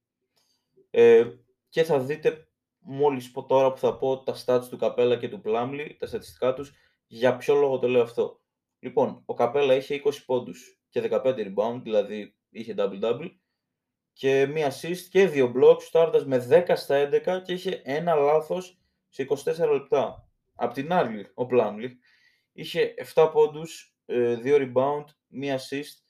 Ε, 0.91 1.25
και 1.69 1.83
θα 1.83 1.99
δείτε 1.99 2.46
μόλις 2.89 3.31
πω 3.31 3.45
τώρα 3.45 3.73
που 3.73 3.79
θα 3.79 3.97
πω 3.97 4.23
τα 4.23 4.37
stats 4.45 4.69
του 4.71 4.77
Καπέλα 4.77 5.17
και 5.17 5.29
του 5.29 5.41
Πλάμλι, 5.41 5.97
τα 5.99 6.07
στατιστικά 6.07 6.55
τους, 6.55 6.73
για 7.07 7.37
ποιο 7.37 7.55
λόγο 7.55 7.79
το 7.79 7.89
λέω 7.89 8.03
αυτό. 8.03 8.41
Λοιπόν, 8.79 9.23
ο 9.25 9.35
Καπέλα 9.35 9.75
είχε 9.75 10.03
20 10.05 10.11
πόντους 10.27 10.81
και 10.89 11.01
15 11.01 11.25
rebound, 11.25 11.81
δηλαδή 11.83 12.37
είχε 12.51 12.75
double-double, 12.79 13.31
και 14.13 14.47
μία 14.47 14.73
assist 14.73 14.99
και 15.11 15.29
δύο 15.29 15.53
blocks, 15.57 15.83
στάροντας 15.83 16.25
με 16.25 16.39
10 16.39 16.77
στα 16.77 16.97
11 16.97 17.43
και 17.45 17.53
είχε 17.53 17.81
ένα 17.85 18.15
λάθος 18.15 18.79
σε 19.09 19.23
24 19.23 19.73
λεπτά. 19.73 20.29
Απ' 20.55 20.73
την 20.73 20.93
άλλη, 20.93 21.31
ο 21.35 21.47
Πλάμλι 21.47 21.99
είχε 22.53 22.95
7 23.15 23.31
πόντους, 23.33 23.97
2 24.05 24.57
ε, 24.57 24.73
rebound, 24.73 25.05
μία 25.27 25.59
assist 25.59 26.03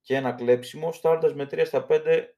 και 0.00 0.14
ένα 0.16 0.32
κλέψιμο, 0.32 0.92
στάροντας 0.92 1.34
με 1.34 1.44
3 1.50 1.64
στα 1.64 1.86
5 1.88 2.36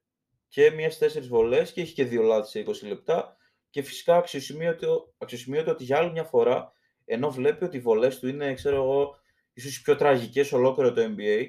και 0.48 0.70
μίας 0.70 0.94
στις 0.94 1.14
4 1.14 1.28
βολές 1.28 1.72
και 1.72 1.80
είχε 1.80 1.92
και 1.92 2.04
δύο 2.04 2.22
λάθη 2.22 2.48
σε 2.50 2.86
20 2.86 2.88
λεπτά 2.88 3.37
και 3.70 3.82
φυσικά 3.82 4.16
αξιοσημείωτο, 4.16 5.14
αξιοσημείωτο 5.18 5.70
ότι 5.70 5.84
για 5.84 5.98
άλλη 5.98 6.10
μια 6.10 6.24
φορά, 6.24 6.72
ενώ 7.04 7.30
βλέπει 7.30 7.64
ότι 7.64 7.76
οι 7.76 7.80
βολές 7.80 8.18
του 8.18 8.28
είναι, 8.28 8.54
ξέρω 8.54 8.76
εγώ, 8.76 9.18
ίσως 9.52 9.76
οι 9.76 9.82
πιο 9.82 9.96
τραγικές 9.96 10.52
ολόκληρο 10.52 10.92
το 10.92 11.14
NBA, 11.16 11.46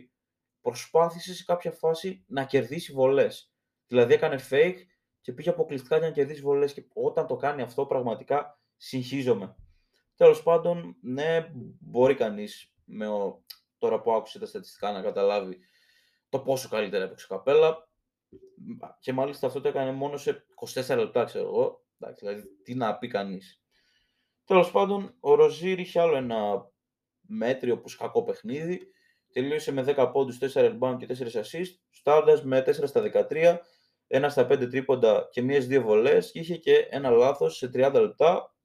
προσπάθησε 0.61 1.33
σε 1.33 1.43
κάποια 1.43 1.71
φάση 1.71 2.23
να 2.27 2.45
κερδίσει 2.45 2.91
βολές. 2.93 3.53
Δηλαδή 3.87 4.13
έκανε 4.13 4.39
fake 4.49 4.77
και 5.21 5.33
πήγε 5.33 5.49
αποκλειστικά 5.49 5.97
για 5.97 6.07
να 6.07 6.13
κερδίσει 6.13 6.41
βολές 6.41 6.73
και 6.73 6.85
όταν 6.93 7.27
το 7.27 7.35
κάνει 7.35 7.61
αυτό 7.61 7.85
πραγματικά 7.85 8.59
συγχύζομαι. 8.77 9.55
Τέλος 10.15 10.43
πάντων, 10.43 10.95
ναι, 11.01 11.51
μπορεί 11.79 12.15
κανείς 12.15 12.73
με 12.85 13.07
ο... 13.07 13.43
τώρα 13.77 14.01
που 14.01 14.11
άκουσε 14.13 14.39
τα 14.39 14.45
στατιστικά 14.45 14.91
να 14.91 15.01
καταλάβει 15.01 15.59
το 16.29 16.39
πόσο 16.39 16.69
καλύτερα 16.69 17.03
έπαιξε 17.03 17.25
ο 17.29 17.35
Καπέλα 17.35 17.89
και 18.99 19.13
μάλιστα 19.13 19.47
αυτό 19.47 19.61
το 19.61 19.67
έκανε 19.67 19.91
μόνο 19.91 20.17
σε 20.17 20.45
24 20.73 20.95
λεπτά, 20.97 21.23
ξέρω 21.23 21.47
εγώ. 21.47 21.83
Εντάξει, 21.99 22.25
δηλαδή, 22.25 22.47
τι 22.63 22.75
να 22.75 22.97
πει 22.97 23.07
κανείς. 23.07 23.61
Τέλος 24.45 24.71
πάντων, 24.71 25.15
ο 25.19 25.33
Ροζίρ 25.35 25.79
είχε 25.79 25.99
άλλο 25.99 26.15
ένα 26.15 26.71
μέτριο 27.21 27.79
που 27.79 27.89
κακό 27.97 28.23
παιχνίδι. 28.23 28.91
Τελείωσε 29.31 29.71
με 29.71 29.81
10 29.81 30.09
πόντους, 30.11 30.37
4 30.37 30.47
rebound 30.53 30.95
και 30.97 31.05
4 31.05 31.35
assist, 31.35 31.73
στάροντα 31.89 32.41
με 32.43 32.61
4 32.61 32.87
στα 32.87 33.01
13, 33.01 33.59
1 34.07 34.29
στα 34.29 34.45
5 34.45 34.67
τρίποντα 34.69 35.29
και 35.31 35.41
μία 35.41 35.59
δύο 35.59 35.81
βολές 35.81 36.31
και 36.31 36.39
είχε 36.39 36.57
και 36.57 36.75
ένα 36.75 37.09
λάθος 37.09 37.57
σε 37.57 37.69
30 37.73 37.91
λεπτά. 37.93 38.55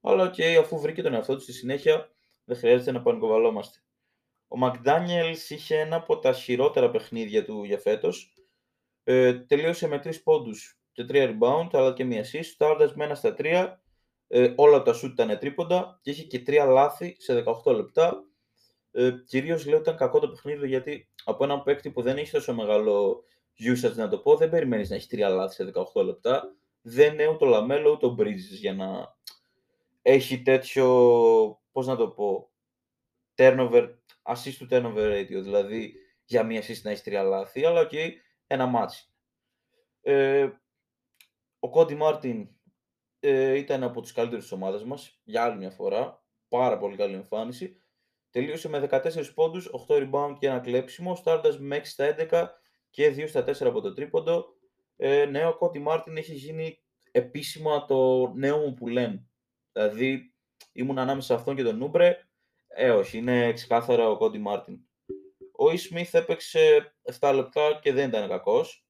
Αλλά 0.00 0.30
και 0.30 0.56
αφού 0.56 0.80
βρήκε 0.80 1.02
τον 1.02 1.14
εαυτό 1.14 1.34
του 1.34 1.40
στη 1.40 1.52
συνέχεια, 1.52 2.10
δεν 2.44 2.56
χρειάζεται 2.56 2.92
να 2.92 3.02
πανικοβαλόμαστε. 3.02 3.78
Ο 4.48 4.56
Μακδάνιελς 4.56 5.50
είχε 5.50 5.78
ένα 5.78 5.96
από 5.96 6.18
τα 6.18 6.32
χειρότερα 6.32 6.90
παιχνίδια 6.90 7.44
του 7.44 7.64
για 7.64 7.78
φέτος. 7.78 8.34
Ε, 9.04 9.34
τελείωσε 9.34 9.88
με 9.88 9.98
3 9.98 10.22
πόντους 10.22 10.77
και 11.04 11.06
3 11.08 11.36
rebound, 11.38 11.68
αλλά 11.72 11.92
και 11.92 12.04
μία 12.04 12.24
assist. 12.24 12.44
Στάροντας 12.44 12.94
με 12.94 13.04
ένα 13.04 13.14
στα 13.14 13.34
3, 13.38 13.78
ε, 14.28 14.52
όλα 14.56 14.82
τα 14.82 14.94
shoot 14.94 15.10
ήταν 15.10 15.38
τρίποντα 15.38 15.98
και 16.02 16.10
είχε 16.10 16.22
και 16.22 16.42
3 16.46 16.66
λάθη 16.68 17.16
σε 17.18 17.44
18 17.64 17.74
λεπτά. 17.74 18.24
Ε, 18.90 19.10
Κυρίως 19.26 19.66
λέω 19.66 19.78
ότι 19.78 19.88
ήταν 19.88 19.96
κακό 19.96 20.18
το 20.18 20.28
παιχνίδι 20.28 20.68
γιατί 20.68 21.08
από 21.24 21.44
έναν 21.44 21.62
παίκτη 21.62 21.90
που 21.90 22.02
δεν 22.02 22.16
έχει 22.16 22.30
τόσο 22.30 22.54
μεγάλο 22.54 23.24
usage 23.58 23.94
να 23.94 24.08
το 24.08 24.18
πω, 24.18 24.36
δεν 24.36 24.50
περιμένεις 24.50 24.90
να 24.90 24.96
έχει 24.96 25.08
3 25.10 25.18
λάθη 25.18 25.54
σε 25.54 25.72
18 25.94 26.04
λεπτά. 26.04 26.56
Δεν 26.82 27.12
είναι 27.12 27.28
ούτε 27.28 27.44
ο 27.44 27.48
Λαμέλο 27.48 27.90
ούτε 27.90 28.06
ο 28.06 28.16
Bridges 28.18 28.58
για 28.60 28.74
να 28.74 29.16
έχει 30.02 30.42
τέτοιο, 30.42 30.86
πώς 31.72 31.86
να 31.86 31.96
το 31.96 32.08
πω, 32.08 32.50
turnover, 33.34 33.88
assist 34.22 34.58
to 34.60 34.68
turnover 34.70 35.12
ratio, 35.12 35.42
δηλαδή 35.42 35.94
για 36.24 36.42
μία 36.44 36.62
assist 36.62 36.82
να 36.82 36.90
έχει 36.90 37.02
τρία 37.02 37.22
λάθη, 37.22 37.64
αλλά 37.64 37.80
ok, 37.80 37.88
okay, 37.92 38.10
ένα 38.46 38.66
ματς. 38.66 39.12
Ε, 40.02 40.48
ο 41.58 41.70
Κόντι 41.70 41.94
Μάρτιν 41.94 42.48
ε, 43.20 43.54
ήταν 43.54 43.82
από 43.82 44.00
τους 44.00 44.12
καλύτερους 44.12 44.44
της 44.44 44.52
ομάδας 44.52 44.84
μας, 44.84 45.20
για 45.24 45.44
άλλη 45.44 45.56
μια 45.56 45.70
φορά, 45.70 46.24
πάρα 46.48 46.78
πολύ 46.78 46.96
καλή 46.96 47.14
εμφάνιση. 47.14 47.82
Τελείωσε 48.30 48.68
με 48.68 48.88
14 48.90 49.34
πόντους, 49.34 49.70
8 49.88 49.94
rebound 49.94 50.36
και 50.38 50.46
ένα 50.46 50.58
κλέψιμο, 50.58 51.14
σουτάροντας 51.14 51.58
με 51.58 51.76
6 51.76 51.90
στα 51.90 52.04
11 52.04 52.48
και 52.90 53.10
2 53.10 53.28
στα 53.28 53.44
4 53.44 53.68
από 53.68 53.80
το 53.80 53.92
τρίποντο. 53.92 54.46
Ε, 54.96 55.24
ναι, 55.24 55.46
ο 55.46 55.56
Κόντι 55.56 55.78
Μάρτιν 55.78 56.16
έχει 56.16 56.34
γίνει 56.34 56.82
επίσημα 57.10 57.84
το 57.84 58.32
νέο 58.34 58.58
μου 58.58 58.74
που 58.74 58.88
λένε. 58.88 59.26
Δηλαδή, 59.72 60.34
ήμουν 60.72 60.98
ανάμεσα 60.98 61.26
σε 61.26 61.34
αυτόν 61.34 61.56
και 61.56 61.62
τον 61.62 61.76
Ούμπρε. 61.76 62.28
Ε, 62.66 62.90
όχι, 62.90 63.18
είναι 63.18 63.52
ξεκάθαρα 63.52 64.08
ο 64.08 64.16
Κόντι 64.16 64.38
Μάρτιν. 64.38 64.80
Ο 65.52 65.70
Ις 65.70 65.83
Σμιθ 65.83 66.14
έπαιξε 66.14 66.94
7 67.20 67.32
λεπτά 67.34 67.78
και 67.82 67.92
δεν 67.92 68.08
ήταν 68.08 68.28
κακός. 68.28 68.86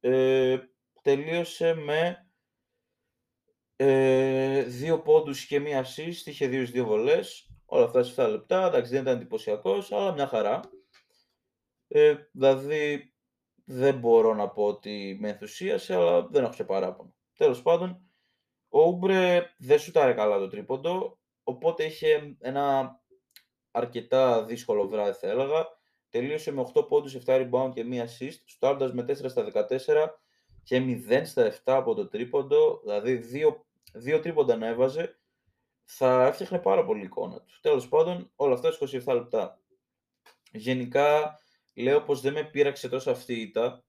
Ε, 0.00 0.58
τελείωσε 1.06 1.74
με 1.74 2.28
ε, 3.76 4.62
δύο 4.62 5.02
πόντους 5.02 5.46
και 5.46 5.60
μία 5.60 5.84
assist, 5.84 6.22
είχε 6.24 6.46
δύο 6.46 6.66
δύο 6.66 6.84
βολές. 6.84 7.50
Όλα 7.64 7.84
αυτά 7.84 8.02
σε 8.02 8.22
7 8.22 8.30
λεπτά, 8.30 8.66
εντάξει 8.66 8.92
δεν 8.92 9.02
ήταν 9.02 9.16
εντυπωσιακός, 9.16 9.92
αλλά 9.92 10.12
μια 10.12 10.26
χαρά. 10.26 10.60
Ε, 11.88 12.14
δηλαδή 12.32 13.14
δεν 13.64 13.98
μπορώ 13.98 14.34
να 14.34 14.48
πω 14.50 14.64
ότι 14.64 15.16
με 15.20 15.28
ενθουσίασε, 15.28 15.94
αλλά 15.94 16.26
δεν 16.26 16.44
έχω 16.44 16.52
σε 16.52 16.64
παράπονο. 16.64 17.14
Τέλος 17.36 17.62
πάντων, 17.62 18.10
ο 18.68 18.80
Ούμπρε 18.80 19.54
δεν 19.58 19.78
σούταρε 19.78 20.12
καλά 20.12 20.38
το 20.38 20.48
τρίποντο, 20.48 21.18
οπότε 21.42 21.84
είχε 21.84 22.36
ένα 22.38 22.96
αρκετά 23.70 24.44
δύσκολο 24.44 24.88
βράδυ 24.88 25.18
θα 25.18 25.28
έλεγα. 25.28 25.66
Τελείωσε 26.08 26.52
με 26.52 26.70
8 26.74 26.88
πόντους, 26.88 27.14
7 27.14 27.20
rebound 27.26 27.70
και 27.74 27.84
1 27.90 28.02
assist, 28.02 28.40
στάροντας 28.44 28.92
με 28.92 29.02
4 29.02 29.28
στα 29.28 29.42
14 29.42 30.24
και 30.66 31.02
0 31.08 31.20
στα 31.24 31.52
7 31.52 31.58
από 31.64 31.94
το 31.94 32.08
τρίποντο, 32.08 32.80
δηλαδή 32.82 33.22
2, 33.32 34.16
2 34.16 34.20
τρίποντα 34.22 34.56
να 34.56 34.66
έβαζε, 34.66 35.18
θα 35.84 36.26
έφτιαχνε 36.26 36.58
πάρα 36.58 36.84
πολύ 36.84 37.04
εικόνα 37.04 37.40
του. 37.40 37.60
Τέλος 37.60 37.88
πάντων, 37.88 38.30
όλα 38.36 38.54
αυτά 38.54 38.72
27 39.06 39.14
λεπτά. 39.14 39.60
Γενικά, 40.52 41.38
λέω 41.74 42.02
πως 42.02 42.20
δεν 42.20 42.32
με 42.32 42.44
πείραξε 42.44 42.88
τόσο 42.88 43.10
αυτή 43.10 43.34
η 43.34 43.40
ήττα, 43.40 43.84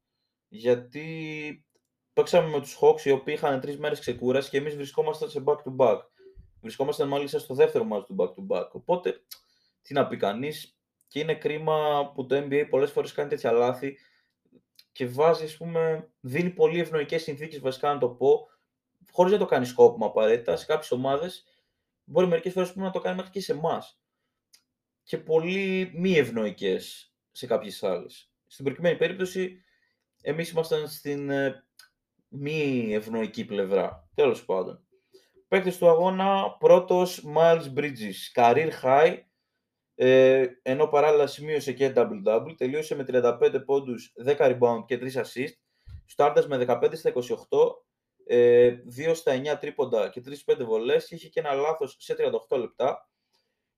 γιατί 0.48 1.66
παίξαμε 2.14 2.50
με 2.50 2.60
τους 2.60 2.78
Hawks 2.82 3.02
οι 3.02 3.12
οποίοι 3.12 3.34
είχαν 3.38 3.60
τρεις 3.60 3.78
μέρες 3.78 4.00
ξεκούραση 4.00 4.50
και 4.50 4.58
εμείς 4.58 4.76
βρισκόμασταν 4.76 5.30
σε 5.30 5.44
back-to-back. 5.46 6.00
Βρισκόμασταν 6.62 7.08
μάλιστα 7.08 7.40
στο 7.40 7.54
δεύτερο 7.54 7.84
μάτι 7.84 8.06
του 8.06 8.16
back-to-back. 8.20 8.68
Οπότε, 8.72 9.22
τι 9.82 9.94
να 9.94 10.08
πει 10.08 10.18
κανείς, 10.18 10.80
και 11.08 11.20
είναι 11.20 11.36
κρίμα 11.36 12.12
που 12.14 12.26
το 12.26 12.36
NBA 12.38 12.68
πολλές 12.70 12.92
φορές 12.92 13.12
κάνει 13.12 13.30
τέτοια 13.30 13.52
λάθη 13.52 13.98
και 14.98 15.08
βάζει, 15.08 15.44
ας 15.44 15.58
πούμε, 15.58 16.10
δίνει 16.20 16.50
πολύ 16.50 16.80
ευνοϊκές 16.80 17.24
συνθήκες 17.24 17.60
βασικά 17.60 17.94
να 17.94 18.00
το 18.00 18.10
πω, 18.10 18.48
χωρίς 19.12 19.32
να 19.32 19.38
το 19.38 19.46
κάνει 19.46 19.66
σκόπιμα 19.66 20.06
απαραίτητα, 20.06 20.56
σε 20.56 20.66
κάποιες 20.66 20.92
ομάδες 20.92 21.46
μπορεί 22.04 22.28
μερικές 22.28 22.54
φορές 22.54 22.76
να 22.76 22.92
το 22.92 23.00
κάνει 23.00 23.16
μέχρι 23.16 23.32
και 23.32 23.42
σε 23.42 23.52
εμάς. 23.52 24.02
Και 25.04 25.18
πολύ 25.18 25.92
μη 25.96 26.18
ευνοϊκές 26.18 27.14
σε 27.32 27.48
κάποιες 27.48 27.84
άλλες. 27.84 28.32
Στην 28.48 28.66
προκειμένη 28.66 28.98
περίπτωση, 28.98 29.62
εμείς 30.22 30.50
ήμασταν 30.50 30.88
στην 30.88 31.30
ε, 31.30 31.66
μη 32.28 32.88
ευνοϊκή 32.94 33.46
πλευρά. 33.46 34.10
Τέλος 34.14 34.46
πάντων. 34.46 34.88
Παίκτης 35.48 35.78
του 35.78 35.90
αγώνα, 35.90 36.56
πρώτος 36.60 37.26
Miles 37.36 37.74
Bridges, 37.76 38.34
career 38.36 38.70
high, 38.84 39.18
ε, 40.00 40.46
ενώ 40.62 40.88
παράλληλα 40.88 41.28
σημείωσε 41.28 41.74
και 41.74 41.94
double-double, 41.96 42.54
τελείωσε 42.58 42.96
με 42.96 43.06
35 43.08 43.62
πόντους, 43.66 44.14
10 44.26 44.36
rebound 44.38 44.86
και 44.86 44.98
3 44.98 45.22
assist, 45.22 45.54
στάρτας 46.06 46.48
με 46.48 46.58
15 46.58 46.96
στα 46.96 47.10
28, 47.10 47.86
ε, 48.26 48.76
2 48.86 49.14
στα 49.14 49.32
9 49.32 49.58
τρίποντα 49.60 50.10
και 50.10 50.22
3-5 50.22 50.64
βολές 50.64 51.08
και 51.08 51.16
είχε 51.16 51.28
και 51.28 51.40
ένα 51.40 51.54
λάθος 51.54 51.96
σε 52.00 52.16
38 52.50 52.58
λεπτά. 52.58 53.10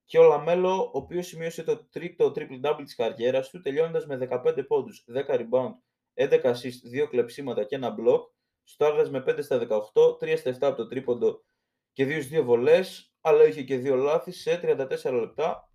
Και 0.05 0.19
ο 0.19 0.23
Λαμέλο, 0.23 0.81
ο 0.81 0.91
οποίος 0.93 1.27
σημείωσε 1.27 1.63
το 1.63 1.87
τρίτο 1.89 2.31
triple-double 2.35 2.81
της 2.83 2.95
καριέρας 2.95 3.49
του, 3.49 3.61
τελειώνοντας 3.61 4.05
με 4.05 4.17
15 4.17 4.63
πόντους, 4.67 5.05
10 5.07 5.35
rebound, 5.35 5.73
11 6.13 6.51
assist, 6.51 6.79
2 6.91 7.07
κλεψίματα 7.07 7.63
και 7.63 7.75
ένα 7.75 7.95
block, 7.99 8.21
σουτάροντας 8.63 9.09
με 9.09 9.21
5 9.21 9.41
στα 9.41 9.57
18, 9.57 10.17
3 10.19 10.37
στα 10.37 10.49
7 10.49 10.67
από 10.67 10.77
το 10.77 10.87
τρίποντο 10.87 11.43
και 11.91 12.05
2 12.05 12.23
2 12.23 12.43
βολές, 12.43 13.13
αλλά 13.21 13.43
είχε 13.43 13.63
και 13.63 13.77
2 13.77 13.95
λάθη 13.95 14.31
σε 14.31 14.59
34 14.63 15.11
λεπτά 15.11 15.68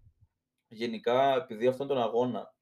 γενικά, 0.69 1.35
επειδή 1.35 1.67
αυτόν 1.67 1.87
τον 1.87 1.99
αγώνα 1.99 2.55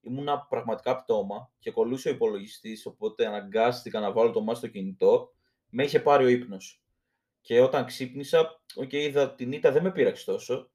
ήμουνα 0.00 0.46
πραγματικά 0.48 0.96
πτώμα 0.96 1.52
και 1.58 1.70
κολλούσε 1.70 2.08
ο 2.08 2.12
υπολογιστής, 2.12 2.86
οπότε 2.86 3.26
αναγκάστηκα 3.26 4.00
να 4.00 4.12
βάλω 4.12 4.30
το 4.30 4.40
μάτι 4.40 4.58
στο 4.58 4.68
κινητό, 4.68 5.32
με 5.68 5.84
είχε 5.84 6.00
πάρει 6.00 6.24
ο 6.24 6.28
ύπνος. 6.28 6.82
Και 7.40 7.60
όταν 7.60 7.84
ξύπνησα, 7.84 8.62
okay, 8.80 8.92
είδα 8.92 9.34
την 9.34 9.52
ήττα, 9.52 9.72
δεν 9.72 9.82
με 9.82 9.92
πείραξε 9.92 10.24
τόσο. 10.24 10.70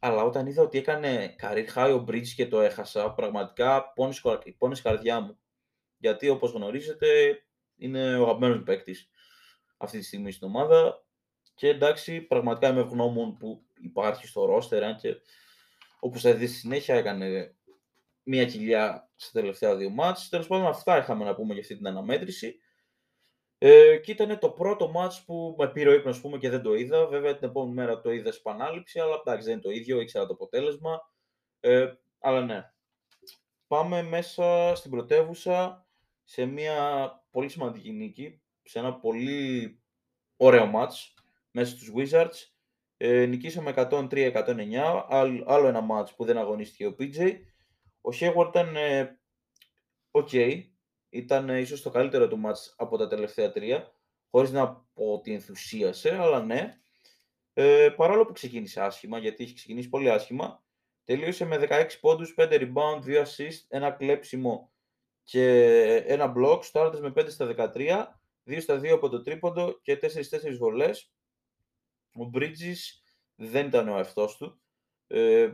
Αλλά 0.00 0.22
όταν 0.22 0.46
είδα 0.46 0.62
ότι 0.62 0.78
έκανε 0.78 1.34
career 1.42 1.66
high 1.74 2.00
ο 2.00 2.04
Bridge 2.08 2.26
και 2.26 2.48
το 2.48 2.60
έχασα, 2.60 3.12
πραγματικά 3.12 3.92
πόνεσε 4.58 4.82
καρδιά 4.82 5.20
μου. 5.20 5.38
Γιατί 5.98 6.28
όπως 6.28 6.50
γνωρίζετε 6.50 7.06
είναι 7.76 8.16
ο 8.16 8.22
αγαπημένος 8.22 8.56
μου 8.56 8.62
παίκτης 8.62 9.10
αυτή 9.76 9.98
τη 9.98 10.04
στιγμή 10.04 10.32
στην 10.32 10.46
ομάδα 10.46 11.04
και 11.54 11.68
εντάξει 11.68 12.20
πραγματικά 12.20 12.68
είμαι 12.68 12.80
ευγνώμων 12.80 13.36
που 13.36 13.62
υπάρχει 13.80 14.26
στο 14.26 14.56
roster 14.56 14.82
και 15.00 15.16
όπως 16.00 16.22
θα 16.22 16.34
δεις 16.34 16.50
στη 16.50 16.58
συνέχεια 16.58 16.94
έκανε 16.94 17.56
μία 18.22 18.44
κοιλιά 18.44 19.10
στα 19.16 19.40
τελευταία 19.40 19.76
δύο 19.76 19.90
μάτς. 19.90 20.28
Τέλος 20.28 20.46
πάντων 20.46 20.66
αυτά 20.66 20.98
είχαμε 20.98 21.24
να 21.24 21.34
πούμε 21.34 21.52
για 21.52 21.62
αυτή 21.62 21.76
την 21.76 21.86
αναμέτρηση. 21.86 22.58
Ε, 23.58 23.96
και 23.96 24.10
ήταν 24.10 24.38
το 24.38 24.50
πρώτο 24.50 24.88
μάτς 24.88 25.24
που 25.24 25.54
με 25.58 25.68
πήρε 25.68 25.88
ο 25.88 25.92
ύπνος 25.92 26.20
πούμε, 26.20 26.38
και 26.38 26.50
δεν 26.50 26.62
το 26.62 26.74
είδα. 26.74 27.06
Βέβαια 27.06 27.36
την 27.36 27.48
επόμενη 27.48 27.74
μέρα 27.74 28.00
το 28.00 28.10
είδα 28.10 28.32
σε 28.32 28.38
επανάληψη, 28.38 29.00
αλλά 29.00 29.14
εντάξει 29.24 29.44
δεν 29.44 29.52
είναι 29.52 29.62
το 29.62 29.70
ίδιο, 29.70 30.00
ήξερα 30.00 30.26
το 30.26 30.32
αποτέλεσμα. 30.32 31.00
Ε, 31.60 31.92
αλλά 32.18 32.40
ναι. 32.40 32.72
Πάμε 33.66 34.02
μέσα 34.02 34.72
στην 34.74 34.90
πρωτεύουσα 34.90 35.86
σε 36.24 36.44
μια 36.44 37.10
πολύ 37.30 37.48
σημαντική 37.48 37.92
νίκη, 37.92 38.42
σε 38.62 38.78
ένα 38.78 38.94
πολύ 38.94 39.80
ωραίο 40.36 40.66
μάτς 40.66 41.14
μέσα 41.50 41.76
στους 41.76 41.92
Wizards. 41.96 42.57
Ε, 43.00 43.26
νικήσαμε 43.26 43.72
103-109, 43.76 45.04
άλλο 45.46 45.66
ένα 45.66 45.80
μάτς 45.80 46.14
που 46.14 46.24
δεν 46.24 46.38
αγωνίστηκε 46.38 46.86
ο 46.86 46.94
PJ. 46.98 47.36
Ο 48.00 48.10
Hayward 48.20 48.48
ήταν 48.48 48.76
ε, 48.76 49.20
ok, 50.10 50.62
ήταν 51.08 51.48
ε, 51.48 51.58
ίσως 51.58 51.82
το 51.82 51.90
καλύτερο 51.90 52.28
του 52.28 52.38
μάτς 52.38 52.74
από 52.78 52.96
τα 52.96 53.08
τελευταία 53.08 53.52
τρία, 53.52 53.92
χωρίς 54.30 54.50
να 54.50 54.68
πω 54.94 55.12
ότι 55.12 55.32
ενθουσίασε, 55.32 56.16
αλλά 56.20 56.42
ναι. 56.42 56.80
Ε, 57.52 57.88
παρόλο 57.96 58.24
που 58.24 58.32
ξεκίνησε 58.32 58.80
άσχημα, 58.80 59.18
γιατί 59.18 59.44
έχει 59.44 59.54
ξεκινήσει 59.54 59.88
πολύ 59.88 60.10
άσχημα, 60.10 60.64
τελείωσε 61.04 61.44
με 61.44 61.66
16 61.68 61.86
πόντους, 62.00 62.34
5 62.36 62.48
rebound, 62.50 63.02
2 63.04 63.24
assist, 63.24 63.64
ένα 63.68 63.90
κλέψιμο 63.90 64.72
και 65.22 65.44
ένα 66.06 66.32
block, 66.36 66.58
στάρτες 66.62 67.00
με 67.00 67.12
5 67.16 67.30
στα 67.30 67.72
13, 67.74 68.20
2 68.44 68.60
στα 68.60 68.80
2 68.80 68.86
από 68.88 69.08
το 69.08 69.22
τρίποντο 69.22 69.78
και 69.82 69.98
4-4 70.02 70.56
βολές. 70.58 71.12
Ο 72.12 72.30
Bridges 72.34 72.78
δεν 73.34 73.66
ήταν 73.66 73.88
ο 73.88 73.96
εαυτός 73.96 74.36
του. 74.36 74.60
Ε, 75.06 75.52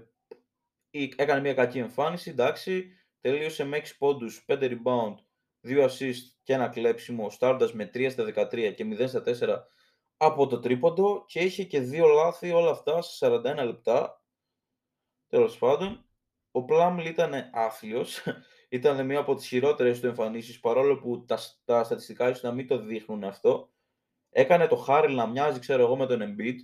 έκανε 0.90 1.40
μια 1.40 1.54
κακή 1.54 1.78
εμφάνιση, 1.78 2.30
εντάξει. 2.30 2.90
Τελείωσε 3.20 3.64
με 3.64 3.76
6 3.76 3.96
πόντους, 3.98 4.44
5 4.48 4.70
rebound, 4.70 5.14
2 5.60 5.88
assist 5.88 6.14
και 6.42 6.52
ένα 6.52 6.68
κλέψιμο, 6.68 7.30
στάροντας 7.30 7.72
με 7.72 7.90
3 7.94 8.10
στα 8.10 8.24
13 8.24 8.74
και 8.74 8.84
0 8.84 9.08
στα 9.08 9.22
4 9.22 9.64
από 10.16 10.46
το 10.46 10.58
τρίποντο 10.58 11.24
και 11.26 11.40
είχε 11.40 11.64
και 11.64 11.80
δύο 11.80 12.06
λάθη 12.06 12.52
όλα 12.52 12.70
αυτά 12.70 13.02
σε 13.02 13.26
41 13.26 13.64
λεπτά. 13.64 14.22
Τέλος 15.28 15.58
πάντων, 15.58 16.04
ο 16.50 16.64
Πλάμλ 16.64 17.06
ήταν 17.06 17.50
άθλιος, 17.52 18.22
ήταν 18.68 19.06
μία 19.06 19.18
από 19.18 19.34
τις 19.34 19.46
χειρότερες 19.46 20.00
του 20.00 20.06
εμφανίσεις 20.06 20.60
παρόλο 20.60 20.98
που 20.98 21.24
τα, 21.24 21.38
τα 21.64 21.84
στατιστικά 21.84 22.28
ίσως 22.28 22.42
να 22.42 22.52
μην 22.52 22.66
το 22.66 22.78
δείχνουν 22.78 23.24
αυτό. 23.24 23.73
Έκανε 24.36 24.66
το 24.66 24.76
Χάριλ 24.76 25.14
να 25.14 25.26
μοιάζει, 25.26 25.58
ξέρω 25.58 25.82
εγώ, 25.82 25.96
με 25.96 26.06
τον 26.06 26.20
Embiid, 26.22 26.56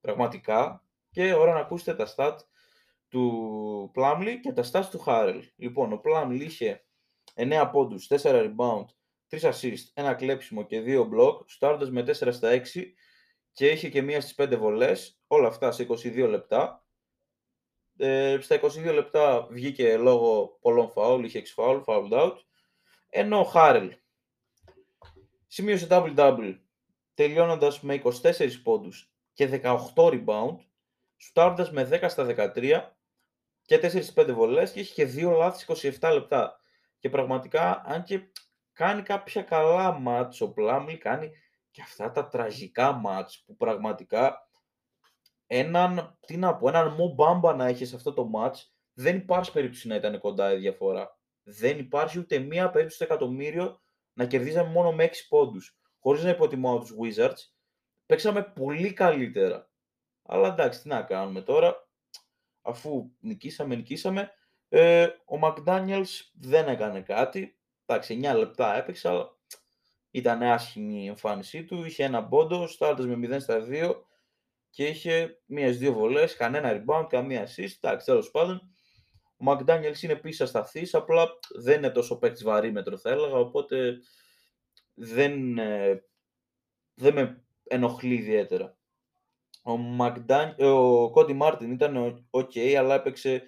πραγματικά. 0.00 0.84
Και 1.10 1.32
ώρα 1.32 1.52
να 1.52 1.58
ακούσετε 1.58 1.94
τα 1.94 2.14
stat 2.16 2.36
του 3.08 3.92
Plumlee 3.94 4.36
και 4.42 4.52
τα 4.52 4.64
stats 4.72 4.88
του 4.90 4.98
Χάριλ. 4.98 5.44
Λοιπόν, 5.56 5.92
ο 5.92 6.00
Plumlee 6.04 6.40
είχε 6.40 6.84
9 7.34 7.68
πόντους, 7.72 8.06
4 8.06 8.16
rebound, 8.22 8.84
3 9.28 9.40
assist, 9.40 9.90
ένα 9.94 10.14
κλέψιμο 10.14 10.66
και 10.66 10.82
2 10.86 11.08
block, 11.14 11.38
στάροντας 11.46 11.90
με 11.90 12.02
4 12.02 12.32
στα 12.32 12.50
6 12.50 12.94
και 13.52 13.68
είχε 13.70 13.88
και 13.88 14.02
μία 14.02 14.20
στις 14.20 14.34
5 14.34 14.56
βολές, 14.56 15.20
όλα 15.26 15.48
αυτά 15.48 15.72
σε 15.72 15.82
22 15.82 16.28
λεπτά. 16.28 16.84
Ε, 17.96 18.38
στα 18.40 18.60
22 18.60 18.92
λεπτά 18.92 19.46
βγήκε 19.50 19.96
λόγω 19.96 20.58
πολλών 20.60 20.92
foul, 20.94 21.20
είχε 21.24 21.38
6 21.38 21.54
foul, 21.56 21.84
fouled 21.84 22.12
out, 22.12 22.36
ενώ 23.08 23.38
ο 23.38 23.44
Χάρελ 23.44 23.96
σημείωσε 25.46 25.86
double-double 25.90 26.58
τελειώνοντας 27.20 27.80
με 27.80 28.00
24 28.22 28.50
πόντους 28.62 29.12
και 29.32 29.60
18 29.62 29.78
rebound 29.94 30.56
σουτάροντας 31.16 31.70
με 31.70 31.88
10 31.90 32.04
στα 32.08 32.26
13 32.54 32.92
και 33.62 33.80
4-5 34.14 34.32
βολές 34.34 34.72
και 34.72 34.80
έχει 34.80 34.94
και 34.94 35.04
2 35.16 35.36
λάθη 35.36 35.64
27 36.00 36.10
λεπτά. 36.12 36.60
Και 36.98 37.08
πραγματικά, 37.08 37.82
αν 37.84 38.02
και 38.02 38.20
κάνει 38.72 39.02
κάποια 39.02 39.42
καλά 39.42 39.92
μάτς 39.92 40.40
ο 40.40 40.52
Πλάμλι, 40.52 40.98
κάνει 40.98 41.30
και 41.70 41.82
αυτά 41.82 42.10
τα 42.10 42.28
τραγικά 42.28 42.92
μάτς 42.92 43.42
που 43.46 43.56
πραγματικά 43.56 44.48
έναν, 45.46 46.18
τι 46.26 46.36
να 46.36 46.56
πω, 46.56 46.68
έναν 46.68 46.92
Μο 46.92 47.08
Μπάμπα 47.08 47.54
να 47.54 47.66
έχει 47.66 47.84
σε 47.84 47.96
αυτό 47.96 48.12
το 48.12 48.24
μάτς, 48.24 48.74
δεν 48.92 49.16
υπάρχει 49.16 49.52
περίπτωση 49.52 49.88
να 49.88 49.94
ήταν 49.94 50.20
κοντά 50.20 50.52
η 50.52 50.58
διαφορά. 50.58 51.18
Δεν 51.42 51.78
υπάρχει 51.78 52.18
ούτε 52.18 52.38
μία 52.38 52.70
περίπτωση 52.70 52.94
στο 52.94 53.04
εκατομμύριο 53.04 53.80
να 54.12 54.26
κερδίζαμε 54.26 54.70
μόνο 54.70 54.92
με 54.92 55.04
6 55.04 55.26
πόντους. 55.28 55.79
Χωρίς 56.00 56.22
να 56.22 56.30
υποτιμάω 56.30 56.78
τους 56.78 56.94
Wizards, 57.00 57.52
παίξαμε 58.06 58.42
πολύ 58.42 58.92
καλύτερα. 58.92 59.70
Αλλά 60.22 60.48
εντάξει, 60.48 60.82
τι 60.82 60.88
να 60.88 61.02
κάνουμε 61.02 61.40
τώρα, 61.40 61.88
αφού 62.62 63.10
νικήσαμε, 63.20 63.74
νικήσαμε. 63.74 64.32
Ε, 64.68 65.04
ο 65.04 65.38
McDaniels 65.42 66.08
δεν 66.34 66.68
έκανε 66.68 67.00
κάτι. 67.00 67.58
Εντάξει, 67.86 68.20
9 68.22 68.36
λεπτά 68.36 68.76
έπαιξε, 68.76 69.08
αλλά 69.08 69.28
ήταν 70.10 70.42
άσχημη 70.42 71.02
η 71.04 71.06
εμφάνισή 71.06 71.64
του. 71.64 71.84
Είχε 71.84 72.04
ένα 72.04 72.28
πόντο, 72.28 72.66
στάρτες 72.66 73.06
με 73.06 73.36
0 73.36 73.40
στα 73.40 73.66
2 73.68 73.94
και 74.70 74.86
είχε 74.86 75.42
μία-δύο 75.46 75.92
βολές, 75.92 76.36
κανένα 76.36 76.72
rebound, 76.72 77.06
καμία 77.08 77.46
assist. 77.46 77.76
Εντάξει, 77.80 78.06
τέλος 78.06 78.30
πάντων. 78.30 78.70
Ο 79.36 79.44
McDaniels 79.52 80.02
είναι 80.02 80.16
πίσω 80.16 80.44
ασταθή, 80.44 80.88
απλά 80.92 81.28
δεν 81.58 81.76
είναι 81.76 81.90
τόσο 81.90 82.18
παίκτης 82.18 82.42
βαρύμετρο, 82.42 82.98
θα 82.98 83.10
έλεγα, 83.10 83.34
οπότε 83.34 83.98
δεν, 85.02 85.58
ε, 85.58 86.04
δεν 86.94 87.14
με 87.14 87.44
ενοχλεί 87.64 88.14
ιδιαίτερα. 88.14 88.76
Ο, 89.62 89.72
McDan... 90.00 90.54
ο 90.58 91.04
Cody 91.14 91.40
Martin 91.40 91.68
ήταν 91.70 92.24
ok, 92.30 92.58
αλλά 92.58 92.94
έπαιξε 92.94 93.42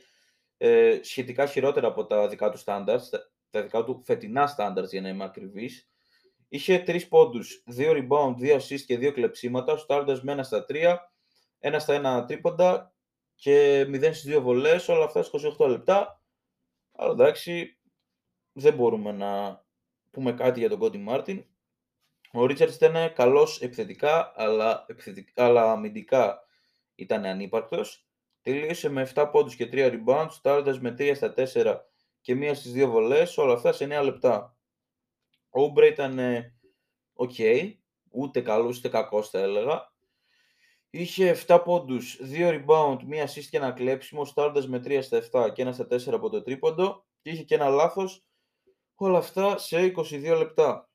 ε, 0.57 0.99
σχετικά 1.03 1.47
χειρότερα 1.47 1.87
από 1.87 2.07
τα 2.07 2.29
δικά 2.29 2.51
του 2.51 2.59
standards, 2.65 3.03
τα 3.51 3.63
δικά 3.63 3.85
του 3.85 4.03
φετινά 4.05 4.55
standards 4.57 4.89
για 4.91 5.01
να 5.01 5.09
είμαι 5.09 5.25
ακριβής. 5.25 5.91
Είχε 6.49 6.85
3 6.87 7.09
πόντους, 7.09 7.65
2 7.77 7.91
rebound, 7.91 8.35
2 8.39 8.57
assist 8.57 8.81
και 8.81 8.99
2 8.99 9.13
κλεψίματα, 9.13 9.77
στάροντας 9.77 10.23
με 10.23 10.33
1 10.33 10.41
στα 10.43 10.65
3, 10.69 10.97
1 11.61 11.77
στα 11.79 12.23
1 12.23 12.27
τρίποντα 12.27 12.95
και 13.35 13.87
0 13.89 14.15
στις 14.15 14.37
2 14.37 14.41
βολές, 14.41 14.89
όλα 14.89 15.05
αυτά 15.05 15.25
28 15.59 15.69
λεπτά. 15.69 16.23
Αλλά 16.93 17.13
εντάξει, 17.13 17.79
δεν 18.53 18.75
μπορούμε 18.75 19.13
να 19.13 19.62
πούμε 20.13 20.33
κάτι 20.33 20.61
για 20.61 20.69
τον 20.69 20.79
Κόντι 20.79 20.99
Μάρτιν. 20.99 21.45
Ο 22.33 22.47
Ρίτσαρτς 22.47 22.75
ήταν 22.75 23.13
καλός 23.13 23.61
επιθετικά, 23.61 24.33
αλλά, 24.37 24.85
επιθετικά, 24.89 25.45
αλλά 25.45 25.73
αμυντικά 25.73 26.45
ήταν 26.95 27.25
ανύπαρκτος. 27.25 28.07
Τελείωσε 28.43 28.89
με 28.89 29.03
7 29.15 29.29
πόντους 29.33 29.55
και 29.55 29.67
3 29.67 29.91
rebounds, 29.91 30.31
στάροντας 30.31 30.81
με 30.81 30.95
3 30.99 31.15
στα 31.15 31.33
4 31.33 31.81
και 32.21 32.33
1 32.33 32.55
στις 32.55 32.73
2 32.73 32.87
βολές, 32.87 33.39
όλα 33.39 33.53
αυτά 33.53 33.73
σε 33.73 33.85
9 33.85 34.03
λεπτά. 34.03 34.57
Ο 35.51 35.63
Ούμπρε 35.63 35.87
ήταν 35.87 36.19
οκ, 37.13 37.35
ούτε 38.11 38.41
καλός 38.41 38.79
ούτε 38.79 38.89
κακός 38.89 39.29
θα 39.29 39.39
έλεγα. 39.39 39.93
Είχε 40.91 41.29
7 41.29 41.63
πόντους, 41.65 42.19
2 42.23 42.51
rebound, 42.51 42.97
1 43.07 43.25
assist 43.25 43.47
και 43.51 43.57
ένα 43.57 43.73
κλέψιμο, 43.73 44.25
σουτάροντας 44.25 44.69
με 44.69 44.79
3 44.79 45.03
στα 45.03 45.17
7 45.17 45.53
και 45.53 45.63
1 45.63 45.73
στα 45.73 45.87
4 45.87 46.15
από 46.15 46.31
το 46.31 46.43
τρίποντο 46.43 47.07
και 47.21 47.31
είχε 47.31 47.43
και 47.43 47.55
ένα 47.55 47.69
λάθος, 47.69 48.25
όλα 49.07 49.19
αυτά 49.19 49.59
σε 49.59 49.93
22 49.97 50.37
λεπτά. 50.39 50.91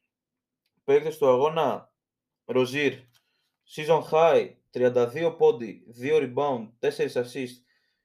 Παίκτες 0.83 1.17
του 1.17 1.27
αγώνα, 1.27 1.93
Ροζίερ, 2.45 2.93
season 3.75 4.01
high, 4.11 4.53
32 4.71 5.35
πόντους, 5.37 5.83
2 6.01 6.17
rebound, 6.19 6.69
4 6.79 7.13
assist 7.13 7.55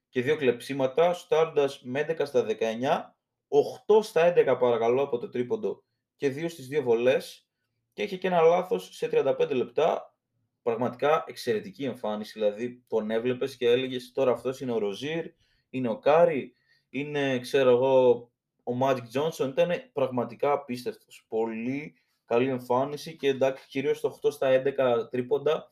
και 0.09 0.21
2 0.21 0.35
κλεψίματα, 0.37 1.13
σουτάροντας 1.13 1.81
με 1.83 1.99
11 1.99 2.25
στα 2.25 2.45
19, 2.45 3.15
8 3.47 4.03
στα 4.03 4.33
11 4.35 4.57
παρακαλώ 4.59 5.01
από 5.01 5.17
το 5.17 5.29
τρίποντο 5.29 5.83
και 6.15 6.29
2 6.29 6.49
στις 6.49 6.67
2 6.71 6.81
βολές 6.81 7.47
και 7.93 8.03
είχε 8.03 8.17
και 8.17 8.27
ένα 8.27 8.41
λάθος 8.41 8.95
σε 8.95 9.09
35 9.11 9.49
λεπτά. 9.53 10.15
Πραγματικά 10.61 11.23
εξαιρετική 11.27 11.83
εμφάνιση, 11.83 12.31
δηλαδή 12.33 12.83
τον 12.87 13.11
έβλεπες 13.11 13.57
και 13.57 13.67
έλεγες 13.69 14.11
τώρα 14.11 14.31
αυτός 14.31 14.59
είναι 14.59 14.71
ο 14.71 14.77
Ροζίερ, 14.77 15.25
είναι 15.69 15.89
ο 15.89 15.99
Κάρι, 15.99 16.53
είναι 16.89 17.39
ξέρω 17.39 17.69
εγώ 17.69 18.31
ο 18.63 18.71
Magic 18.81 19.03
Johnson, 19.13 19.47
ήταν 19.47 19.69
πραγματικά 19.93 20.51
απίστευτος. 20.51 21.25
Πολύ 21.27 21.95
καλή 22.25 22.49
εμφάνιση 22.49 23.15
και 23.15 23.27
εντάξει 23.27 23.67
κυρίως 23.67 23.99
το 23.99 24.19
8 24.23 24.31
στα 24.31 24.63
11 24.97 25.07
τρίποντα 25.09 25.67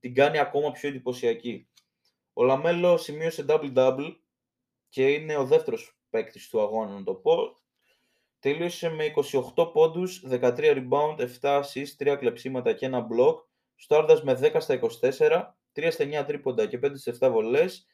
την 0.00 0.14
κάνει 0.14 0.38
ακόμα 0.38 0.70
πιο 0.70 0.88
εντυπωσιακή. 0.88 1.68
Ο 2.32 2.44
Λαμέλο 2.44 2.96
σημείωσε 2.96 3.44
double-double 3.48 4.16
και 4.88 5.12
είναι 5.12 5.36
ο 5.36 5.44
δεύτερος 5.44 5.98
παίκτης 6.10 6.48
του 6.48 6.60
αγώνα 6.60 6.92
να 6.92 7.02
το 7.02 7.14
πω. 7.14 7.56
Τελείωσε 8.38 8.88
με 8.88 9.12
28 9.54 9.72
πόντους, 9.72 10.22
13 10.28 10.52
rebound, 10.58 11.18
7 11.40 11.62
assists, 11.62 11.96
3 11.98 12.16
κλεψίματα 12.16 12.72
και 12.72 12.86
ένα 12.86 13.06
block, 13.10 13.36
στάροντας 13.76 14.22
με 14.22 14.34
10 14.34 14.60
στα 14.60 14.74
24, 14.74 15.56
3 15.72 15.90
στα 15.90 16.04
9 16.04 16.24
τρίποντα 16.26 16.66
και 16.66 16.78
5 16.78 16.98
στα 16.98 17.28
7 17.28 17.30
βολές 17.30 17.86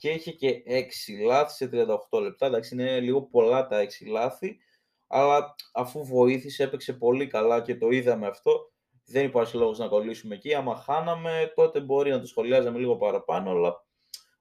και 0.00 0.10
είχε 0.10 0.32
και 0.32 0.62
6 0.66 1.24
λάθη 1.24 1.54
σε 1.54 1.70
38 2.10 2.20
λεπτά. 2.22 2.46
Εντάξει, 2.46 2.74
είναι 2.74 3.00
λίγο 3.00 3.22
πολλά 3.22 3.66
τα 3.66 3.84
6 3.84 4.06
λάθη, 4.06 4.58
αλλά 5.06 5.54
αφού 5.72 6.04
βοήθησε, 6.04 6.62
έπαιξε 6.62 6.92
πολύ 6.92 7.26
καλά 7.26 7.60
και 7.62 7.76
το 7.76 7.88
είδαμε 7.88 8.26
αυτό, 8.26 8.72
δεν 9.04 9.24
υπάρχει 9.24 9.56
λόγος 9.56 9.78
να 9.78 9.88
κολλήσουμε 9.88 10.34
εκεί. 10.34 10.54
Άμα 10.54 10.76
χάναμε, 10.76 11.52
τότε 11.54 11.80
μπορεί 11.80 12.10
να 12.10 12.20
το 12.20 12.26
σχολιάζαμε 12.26 12.78
λίγο 12.78 12.96
παραπάνω, 12.96 13.50
αλλά 13.50 13.84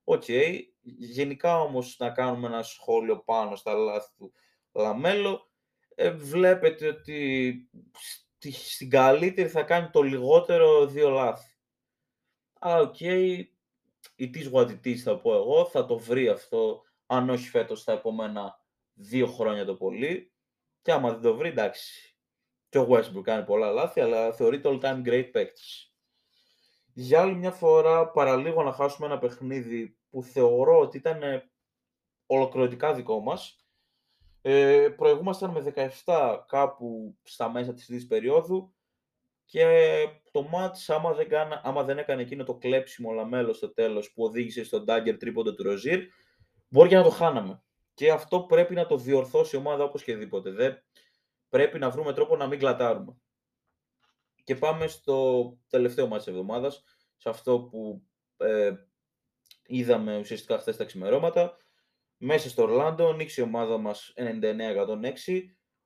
ok. 0.03 0.23
Okay. 0.27 0.59
Γενικά 0.81 1.61
όμως 1.61 1.95
να 1.99 2.09
κάνουμε 2.09 2.47
ένα 2.47 2.63
σχόλιο 2.63 3.19
πάνω 3.23 3.55
στα 3.55 3.73
λάθη 3.73 4.13
του 4.17 4.33
Λαμέλο 4.71 5.49
ε, 5.95 6.11
βλέπετε 6.11 6.87
ότι 6.87 7.69
στην 8.37 8.89
καλύτερη 8.89 9.49
θα 9.49 9.63
κάνει 9.63 9.89
το 9.89 10.01
λιγότερο 10.01 10.85
δύο 10.85 11.09
λάθη. 11.09 11.57
Αλλά 12.59 12.81
ok, 12.81 12.95
okay, 12.99 13.43
it 14.19 14.36
is 14.36 14.51
what 14.51 14.69
it 14.69 14.86
is 14.86 14.95
θα 14.95 15.19
πω 15.19 15.34
εγώ, 15.34 15.65
θα 15.65 15.86
το 15.86 15.97
βρει 15.97 16.29
αυτό, 16.29 16.84
αν 17.05 17.29
όχι 17.29 17.49
φέτος 17.49 17.84
τα 17.84 17.91
επόμενα 17.91 18.63
δύο 18.93 19.27
χρόνια 19.27 19.65
το 19.65 19.75
πολύ. 19.75 20.34
Και 20.82 20.91
άμα 20.91 21.12
δεν 21.12 21.21
το 21.21 21.36
βρει, 21.36 21.49
εντάξει. 21.49 22.17
Και 22.69 22.77
ο 22.77 22.88
Westbrook 22.89 23.21
κάνει 23.23 23.45
πολλά 23.45 23.71
λάθη, 23.71 24.01
αλλά 24.01 24.34
θεωρείται 24.34 24.69
all 24.71 24.82
time 24.82 25.08
great 25.08 25.29
παίκτης. 25.32 25.93
Για 26.93 27.21
άλλη 27.21 27.36
μια 27.36 27.51
φορά, 27.51 28.12
παραλίγο 28.12 28.63
να 28.63 28.71
χάσουμε 28.71 29.08
ένα 29.08 29.19
παιχνίδι 29.19 29.97
που 30.10 30.23
θεωρώ 30.23 30.79
ότι 30.79 30.97
ήταν 30.97 31.21
ολοκληρωτικά 32.25 32.93
δικό 32.93 33.19
μας, 33.19 33.65
ε, 34.41 34.89
προηγούμασταν 34.95 35.51
με 35.51 35.60
17 36.05 36.45
κάπου 36.47 37.17
στα 37.23 37.49
μέσα 37.49 37.73
της 37.73 37.86
τρίτης 37.86 38.08
περίοδου 38.08 38.73
και 39.49 40.07
το 40.31 40.43
μάτς 40.43 40.89
άμα 40.89 41.13
δεν, 41.13 41.27
κάνα, 41.27 41.62
άμα 41.63 41.83
δεν 41.83 41.97
έκανε 41.97 42.21
εκείνο 42.21 42.43
το 42.43 42.55
κλέψιμο 42.55 43.12
λαμέλο 43.12 43.53
στο 43.53 43.73
τέλος 43.73 44.12
που 44.12 44.23
οδήγησε 44.23 44.63
στον 44.63 44.85
Dagger 44.88 45.15
τρίποντο 45.19 45.53
του 45.53 45.63
Ροζίρ, 45.63 46.07
μπορεί 46.67 46.89
και 46.89 46.95
να 46.95 47.03
το 47.03 47.09
χάναμε. 47.09 47.63
Και 47.93 48.12
αυτό 48.12 48.41
πρέπει 48.41 48.73
να 48.73 48.85
το 48.85 48.97
διορθώσει 48.97 49.55
η 49.55 49.59
ομάδα 49.59 49.83
όπως 49.83 50.03
και 50.03 50.15
δίποτε. 50.15 50.51
Δεν 50.51 50.83
πρέπει 51.49 51.79
να 51.79 51.89
βρούμε 51.89 52.13
τρόπο 52.13 52.35
να 52.35 52.47
μην 52.47 52.59
κλατάρουμε. 52.59 53.17
Και 54.43 54.55
πάμε 54.55 54.88
στο 54.88 55.57
τελευταίο 55.69 56.07
μάτς 56.07 56.23
της 56.23 56.33
εβδομάδας, 56.33 56.83
σε 57.17 57.29
αυτό 57.29 57.59
που 57.59 58.03
ε, 58.38 58.71
είδαμε 59.65 60.17
ουσιαστικά 60.17 60.57
χθες 60.57 60.77
τα 60.77 60.85
ξημερώματα 60.85 61.57
μέσα 62.17 62.49
στο 62.49 62.63
Ορλάντο, 62.63 63.13
νίξει 63.13 63.41
η 63.41 63.43
ομάδα 63.43 63.77
μας 63.77 64.13
99-106. 64.15 65.43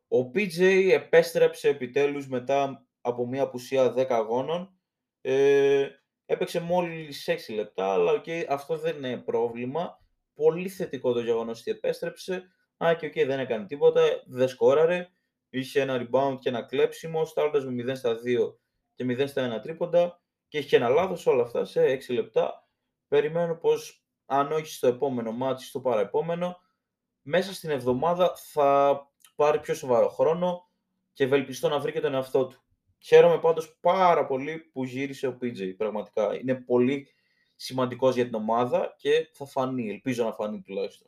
Ο 0.08 0.20
PJ 0.34 0.90
επέστρεψε 0.92 1.70
επιτέλους 1.70 2.28
μετά 2.28 2.88
από 3.04 3.28
μια 3.28 3.44
απουσία 3.44 3.94
10 3.98 4.06
αγώνων. 4.10 4.78
Ε, 5.22 5.88
έπαιξε 6.26 6.60
μόλις 6.60 7.30
6 7.50 7.54
λεπτά, 7.56 7.94
αλλά 7.94 8.22
okay, 8.22 8.46
αυτό 8.50 8.78
δεν 8.78 8.96
είναι 8.96 9.18
πρόβλημα. 9.18 9.98
Πολύ 10.34 10.70
θετικό 10.70 11.14
το 11.14 11.20
γεγονός 11.20 11.60
ότι 11.60 11.72
επέστρεψε. 11.72 12.44
Α, 12.84 12.94
και 12.94 13.08
okay, 13.08 13.26
δεν 13.26 13.40
έκανε 13.40 13.66
τίποτα, 13.66 14.02
δεν 14.26 14.48
σκόραρε. 14.48 15.10
Είχε 15.50 15.82
ένα 15.82 16.02
rebound 16.02 16.38
και 16.40 16.50
ένα 16.50 16.62
κλέψιμο, 16.62 17.26
στάροντας 17.26 17.66
με 17.66 17.94
0 17.94 17.96
στα 17.96 18.16
2 18.16 18.56
και 18.94 19.06
0 19.08 19.28
στα 19.28 19.58
1 19.58 19.62
τρίποντα 19.62 20.22
και 20.48 20.58
είχε 20.58 20.76
ένα 20.76 20.90
λάθος 20.90 21.26
όλα 21.26 21.44
αυτά 21.44 21.66
σε 21.66 22.00
6 22.08 22.14
λεπτά. 22.14 22.68
Περιμένω 23.08 23.56
πως 23.56 24.06
αν 24.26 24.52
όχι 24.52 24.66
στο 24.66 24.88
επόμενο 24.88 25.32
μάτι, 25.32 25.64
στο 25.64 25.80
παραεπόμενο, 25.82 26.58
μέσα 27.22 27.54
στην 27.54 27.70
εβδομάδα 27.70 28.36
θα 28.36 29.00
πάρει 29.36 29.60
πιο 29.60 29.74
σοβαρό 29.74 30.10
χρόνο 30.10 30.70
και 31.14 31.24
ευελπιστώ 31.24 31.70
να 31.70 31.80
βρει 31.80 31.92
και 31.92 32.00
τον 32.00 32.14
εαυτό 32.14 32.48
του. 32.48 32.64
Χαίρομαι 33.04 33.40
πάντως 33.40 33.78
πάρα 33.80 34.26
πολύ 34.26 34.60
που 34.60 34.84
γύρισε 34.84 35.28
ο 35.28 35.38
PJ, 35.42 35.74
πραγματικά. 35.78 36.40
Είναι 36.40 36.56
πολύ 36.56 37.08
σημαντικός 37.56 38.16
για 38.16 38.26
την 38.26 38.36
ομάδα 38.36 38.96
και 38.98 39.30
θα 39.34 39.46
φανεί, 39.46 39.90
ελπίζω 39.90 40.24
να 40.24 40.32
φανεί 40.32 40.62
τουλάχιστον. 40.62 41.08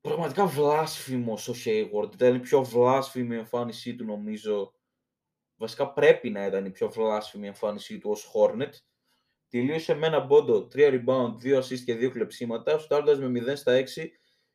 Πραγματικά 0.00 0.46
βλάσφημος 0.46 1.48
ο 1.48 1.54
Hayward, 1.64 2.12
ήταν 2.12 2.34
η 2.34 2.38
πιο 2.38 2.62
βλάσφημη 2.64 3.36
εμφάνισή 3.36 3.94
του 3.94 4.04
νομίζω. 4.04 4.74
Βασικά 5.56 5.92
πρέπει 5.92 6.30
να 6.30 6.46
ήταν 6.46 6.64
η 6.64 6.70
πιο 6.70 6.90
βλάσφημη 6.90 7.46
εμφάνισή 7.46 7.98
του 7.98 8.10
ως 8.10 8.32
Hornet 8.34 8.70
Τελείωσε 9.52 9.94
με 9.94 10.06
ένα 10.06 10.26
πόντο, 10.26 10.68
3 10.74 10.76
rebound, 10.76 11.34
2 11.42 11.58
assist 11.58 11.78
και 11.84 11.94
2 11.94 12.10
κλεψίματα, 12.10 12.78
στάροντας 12.78 13.18
με 13.18 13.26
0 13.26 13.56
στα 13.56 13.72
6, 13.72 14.10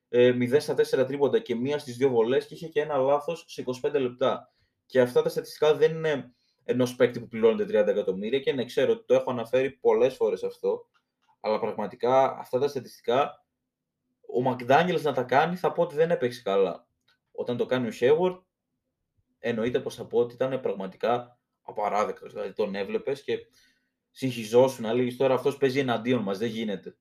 0 0.09 0.53
ε, 0.53 0.59
στα 0.59 0.73
4 0.73 1.07
τρίποτα 1.07 1.39
και 1.39 1.55
μία 1.55 1.79
στις 1.79 1.97
δύο 1.97 2.09
βολές 2.09 2.45
και 2.45 2.53
είχε 2.53 2.67
και 2.67 2.81
ένα 2.81 2.97
λάθος 2.97 3.45
σε 3.47 3.63
25 3.81 3.99
λεπτά. 3.99 4.51
Και 4.87 5.01
αυτά 5.01 5.21
τα 5.21 5.29
στατιστικά 5.29 5.75
δεν 5.75 5.95
είναι 5.95 6.31
ενός 6.63 6.95
παίκτη 6.95 7.19
που 7.19 7.27
πληρώνεται 7.27 7.81
30 7.83 7.87
εκατομμύρια 7.87 8.39
και 8.39 8.53
να 8.53 8.65
ξέρω 8.65 8.91
ότι 8.91 9.05
το 9.05 9.13
έχω 9.13 9.31
αναφέρει 9.31 9.71
πολλές 9.71 10.15
φορές 10.15 10.43
αυτό, 10.43 10.89
αλλά 11.39 11.59
πραγματικά 11.59 12.37
αυτά 12.37 12.59
τα 12.59 12.67
στατιστικά 12.67 13.45
ο 14.27 14.41
Μακδάνιελς 14.41 15.03
να 15.03 15.13
τα 15.13 15.23
κάνει 15.23 15.55
θα 15.55 15.71
πω 15.71 15.81
ότι 15.81 15.95
δεν 15.95 16.11
έπαιξε 16.11 16.41
καλά. 16.41 16.87
Όταν 17.31 17.57
το 17.57 17.65
κάνει 17.65 17.87
ο 17.87 17.91
Σέγουαρτ, 17.91 18.41
εννοείται 19.39 19.79
πως 19.79 19.95
θα 19.95 20.05
πω 20.05 20.19
ότι 20.19 20.33
ήταν 20.33 20.59
πραγματικά 20.61 21.39
απαράδεκτος. 21.61 22.33
Δηλαδή 22.33 22.53
τον 22.53 22.75
έβλεπες 22.75 23.23
και 23.23 23.37
συγχυζόσουν 24.11 24.83
να 24.83 24.93
λέγεις 24.93 25.17
τώρα 25.17 25.33
αυτός 25.33 25.57
παίζει 25.57 25.79
εναντίον 25.79 26.21
μας, 26.21 26.37
δεν 26.37 26.49
γίνεται. 26.49 26.97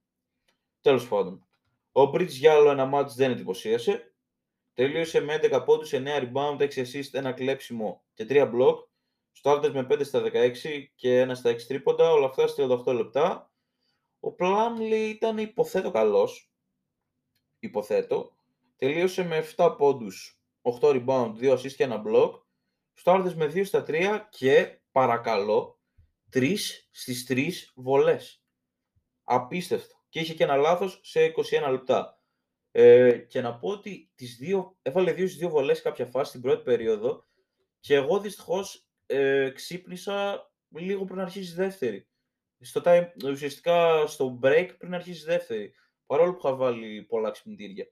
Τέλος 0.81 1.09
πάντων. 1.09 1.47
Ο 1.93 2.07
Μπρίτς 2.07 2.37
για 2.37 2.53
άλλο 2.53 2.71
ένα 2.71 2.87
μάτς 2.87 3.15
δεν 3.15 3.31
εντυπωσίασε. 3.31 4.16
Τελείωσε 4.77 5.21
με 5.21 5.39
11 5.43 5.63
πόντους, 5.65 5.93
9 5.93 6.19
rebound, 6.19 6.61
6 6.61 6.83
assist, 6.83 7.13
ένα 7.13 7.33
κλέψιμο 7.33 8.05
και 8.15 8.27
3 8.29 8.51
block. 8.55 8.77
Στάρτες 9.33 9.73
με 9.73 9.83
5 9.83 10.05
στα 10.05 10.21
16 10.21 10.93
και 10.95 11.21
1 11.21 11.35
στα 11.35 11.51
6 11.51 11.67
τρίποντα, 11.67 12.13
όλα 12.13 12.27
αυτά 12.27 12.47
στα 12.47 12.67
38 12.85 12.95
λεπτά. 12.95 13.53
Ο 14.21 14.33
Πλάμλι 14.33 15.09
ήταν 15.09 15.39
υποθέτω 15.39 15.91
καλός, 15.91 16.53
υποθέτω. 17.59 18.37
Τελείωσε 18.77 19.25
με 19.25 19.37
7 19.37 19.75
πόντους, 19.79 20.41
8 20.63 20.89
rebound, 20.89 21.33
2 21.39 21.53
assist 21.53 21.73
και 21.73 21.85
ένα 21.85 22.03
block. 22.07 22.33
Στάρτες 22.95 23.35
με 23.35 23.47
2 23.47 23.65
στα 23.65 23.83
3 23.83 24.29
και 24.31 24.81
παρακαλώ 24.93 25.81
3 26.33 26.85
στις 26.91 27.25
3 27.25 27.73
βολές. 27.75 28.43
Απίστευτο. 29.25 29.97
Και 30.09 30.21
είχε 30.21 30.35
και 30.35 30.45
ένα 30.45 30.57
λάθος 30.57 31.01
σε 31.03 31.25
21 31.25 31.71
λεπτά. 31.71 32.16
Ε, 32.79 33.19
και 33.19 33.41
να 33.41 33.59
πω 33.59 33.69
ότι 33.69 34.11
τις 34.15 34.37
δύο, 34.37 34.77
έβαλε 34.83 35.13
δύο 35.13 35.27
στις 35.27 35.39
δύο 35.39 35.49
βολές 35.49 35.83
κάποια 35.83 36.07
φάση 36.07 36.29
στην 36.29 36.41
πρώτη 36.41 36.63
περίοδο 36.63 37.25
και 37.81 37.95
εγώ 37.95 38.21
δυστυχώς 38.21 38.89
ε, 39.07 39.51
ξύπνησα 39.51 40.51
λίγο 40.69 41.05
πριν 41.05 41.21
αρχίσει 41.21 41.53
η 41.53 41.55
δεύτερη. 41.55 42.09
Στο 42.61 42.81
time, 42.85 43.07
ουσιαστικά 43.25 44.07
στο 44.07 44.39
break 44.43 44.69
πριν 44.79 44.95
αρχίσει 44.95 45.23
η 45.23 45.25
δεύτερη. 45.25 45.75
Παρόλο 46.07 46.33
που 46.33 46.41
είχα 46.45 46.57
βάλει 46.57 47.03
πολλά 47.03 47.31
ξυπνητήρια. 47.31 47.87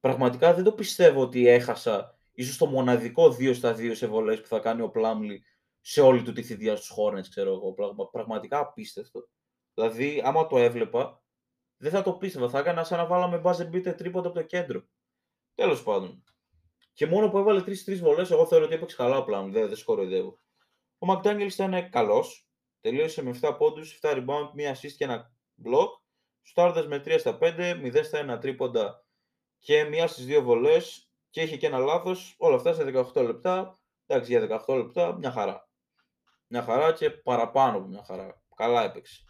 Πραγματικά 0.00 0.54
δεν 0.54 0.64
το 0.64 0.72
πιστεύω 0.72 1.20
ότι 1.20 1.48
έχασα 1.48 2.18
ίσως 2.32 2.56
το 2.56 2.66
μοναδικό 2.66 3.36
2 3.40 3.54
στα 3.54 3.74
2 3.76 3.90
σε 3.94 4.06
βολές 4.06 4.40
που 4.40 4.46
θα 4.46 4.58
κάνει 4.58 4.82
ο 4.82 4.90
Πλάμλι 4.90 5.44
σε 5.80 6.00
όλη 6.00 6.22
του 6.22 6.32
τη 6.32 6.42
θητεία 6.42 6.76
στους 6.76 6.96
Hornets, 6.96 7.28
ξέρω 7.28 7.52
εγώ. 7.52 7.74
Πραγματικά 8.10 8.58
απίστευτο. 8.58 9.28
Δηλαδή, 9.74 10.22
άμα 10.24 10.46
το 10.46 10.58
έβλεπα, 10.58 11.24
δεν 11.76 11.90
θα 11.90 12.02
το 12.02 12.12
πίστευα. 12.12 12.48
Θα 12.48 12.58
έκανα 12.58 12.84
σαν 12.84 12.98
να 12.98 13.06
βάλαμε 13.06 13.40
buzzer 13.44 13.70
beater 13.72 13.96
τρίποτα 13.96 14.28
από 14.28 14.38
το 14.38 14.42
κέντρο. 14.42 14.82
Τέλος 15.54 15.82
πάντων. 15.82 16.24
Και 16.92 17.06
μόνο 17.06 17.28
που 17.28 17.38
έβαλε 17.38 17.62
τρει-τρει 17.62 17.94
βολές, 17.94 18.30
εγώ 18.30 18.46
θεωρώ 18.46 18.64
ότι 18.64 18.74
έπαιξε 18.74 18.96
καλά 18.96 19.24
πλάνο. 19.24 19.50
Δεν, 19.50 19.66
δεν 19.66 19.76
σκοροϊδεύω. 19.76 20.38
Ο 20.98 21.06
Μακδάνιελς 21.06 21.54
ήταν 21.54 21.90
καλός. 21.90 22.48
Τελείωσε 22.80 23.22
με 23.22 23.38
7 23.42 23.56
πόντους, 23.58 23.98
7 24.02 24.10
rebound, 24.10 24.50
1 24.56 24.72
assist 24.72 24.92
και 24.96 25.04
ένα 25.04 25.32
block. 25.64 25.88
Στάρδε 26.42 26.86
με 26.86 26.98
3 26.98 27.18
στα 27.18 27.38
5, 27.40 27.74
0 27.74 28.04
στα 28.04 28.36
1 28.36 28.40
τρίποντα 28.40 29.04
και 29.58 29.84
μία 29.84 30.06
στις 30.06 30.26
δύο 30.26 30.42
βολές. 30.42 31.10
Και 31.30 31.42
είχε 31.42 31.56
και 31.56 31.66
ένα 31.66 31.78
λάθος. 31.78 32.34
Όλα 32.38 32.56
αυτά 32.56 32.74
σε 32.74 32.84
18 32.84 33.22
λεπτά. 33.22 33.78
Εντάξει, 34.06 34.30
για 34.30 34.64
18 34.66 34.76
λεπτά 34.76 35.16
μια 35.16 35.30
χαρά. 35.30 35.68
Μια 36.46 36.62
χαρά 36.62 36.92
και 36.92 37.10
παραπάνω 37.10 37.78
από 37.78 37.86
μια 37.86 38.04
χαρά. 38.04 38.42
Καλά 38.54 38.84
έπαιξε. 38.84 39.24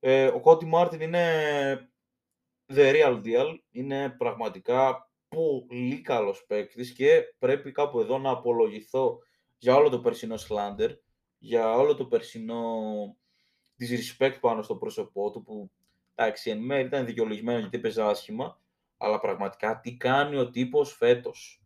Ε, 0.00 0.26
ο 0.26 0.40
Κόντι 0.40 0.66
Μάρτιν 0.66 1.00
είναι 1.00 1.90
the 2.66 2.92
real 2.92 3.22
deal. 3.24 3.58
Είναι 3.70 4.14
πραγματικά 4.18 5.10
πολύ 5.28 6.00
καλός 6.00 6.44
παίκτης 6.46 6.92
και 6.92 7.34
πρέπει 7.38 7.72
κάπου 7.72 8.00
εδώ 8.00 8.18
να 8.18 8.30
απολογηθώ 8.30 9.18
για 9.58 9.76
όλο 9.76 9.88
το 9.88 10.00
περσινό 10.00 10.36
σλάντερ, 10.36 10.90
για 11.38 11.72
όλο 11.72 11.94
το 11.94 12.06
περσινό 12.06 12.80
disrespect 13.78 14.36
πάνω 14.40 14.62
στο 14.62 14.76
πρόσωπό 14.76 15.30
του 15.30 15.42
που 15.42 15.70
εντάξει 16.14 16.50
εν 16.50 16.58
μέρει 16.58 16.86
ήταν 16.86 17.06
δικαιολογημένο 17.06 17.58
γιατί 17.58 17.76
έπαιζε 17.76 18.02
άσχημα 18.02 18.60
αλλά 18.96 19.20
πραγματικά 19.20 19.80
τι 19.80 19.96
κάνει 19.96 20.36
ο 20.36 20.50
τύπος 20.50 20.92
φέτος. 20.92 21.62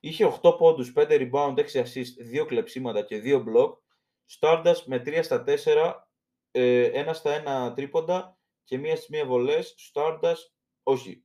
Είχε 0.00 0.38
8 0.42 0.56
πόντους, 0.58 0.92
5 0.96 1.30
rebound, 1.30 1.54
6 1.58 1.80
assist, 1.80 2.42
2 2.42 2.46
κλεψίματα 2.46 3.02
και 3.02 3.20
2 3.24 3.44
block, 3.44 3.72
Stardust 4.38 4.82
με 4.86 5.02
3 5.06 5.22
στα 5.22 5.44
4 5.46 6.09
ε, 6.50 6.84
ένα 6.84 7.12
στα 7.12 7.32
ένα 7.32 7.72
τρίποντα 7.72 8.38
και 8.64 8.78
μία 8.78 8.96
στις 8.96 9.08
μία 9.08 9.26
βολές, 9.26 9.74
Stardust, 9.92 10.50
όχι, 10.82 11.24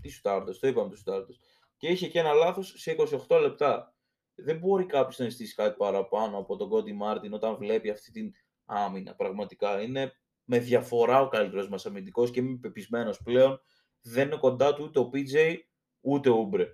τι 0.00 0.20
Stardust, 0.22 0.56
το 0.60 0.68
είπαμε 0.68 0.94
το 0.94 1.02
Stardust, 1.06 1.38
και 1.76 1.88
είχε 1.88 2.08
και 2.08 2.18
ένα 2.18 2.32
λάθος 2.32 2.74
σε 2.76 2.96
28 3.28 3.40
λεπτά. 3.40 3.94
Δεν 4.34 4.58
μπορεί 4.58 4.86
κάποιος 4.86 5.18
να 5.18 5.24
αισθήσει 5.24 5.54
κάτι 5.54 5.76
παραπάνω 5.76 6.38
από 6.38 6.56
τον 6.56 6.68
Κόντι 6.68 6.92
Μάρτιν 6.92 7.32
όταν 7.32 7.56
βλέπει 7.56 7.90
αυτή 7.90 8.10
την 8.10 8.32
άμυνα. 8.64 9.14
Πραγματικά 9.14 9.82
είναι 9.82 10.12
με 10.44 10.58
διαφορά 10.58 11.20
ο 11.20 11.28
καλύτερος 11.28 11.68
μας 11.68 11.86
αμυντικός 11.86 12.30
και 12.30 12.40
είμαι 12.40 12.58
πεπισμένος 12.60 13.22
πλέον. 13.22 13.60
Δεν 14.00 14.26
είναι 14.26 14.36
κοντά 14.36 14.74
του 14.74 14.84
ούτε 14.84 14.98
ο 14.98 15.10
PJ 15.12 15.56
ούτε 16.00 16.30
ο 16.30 16.34
Ούμπρε. 16.34 16.66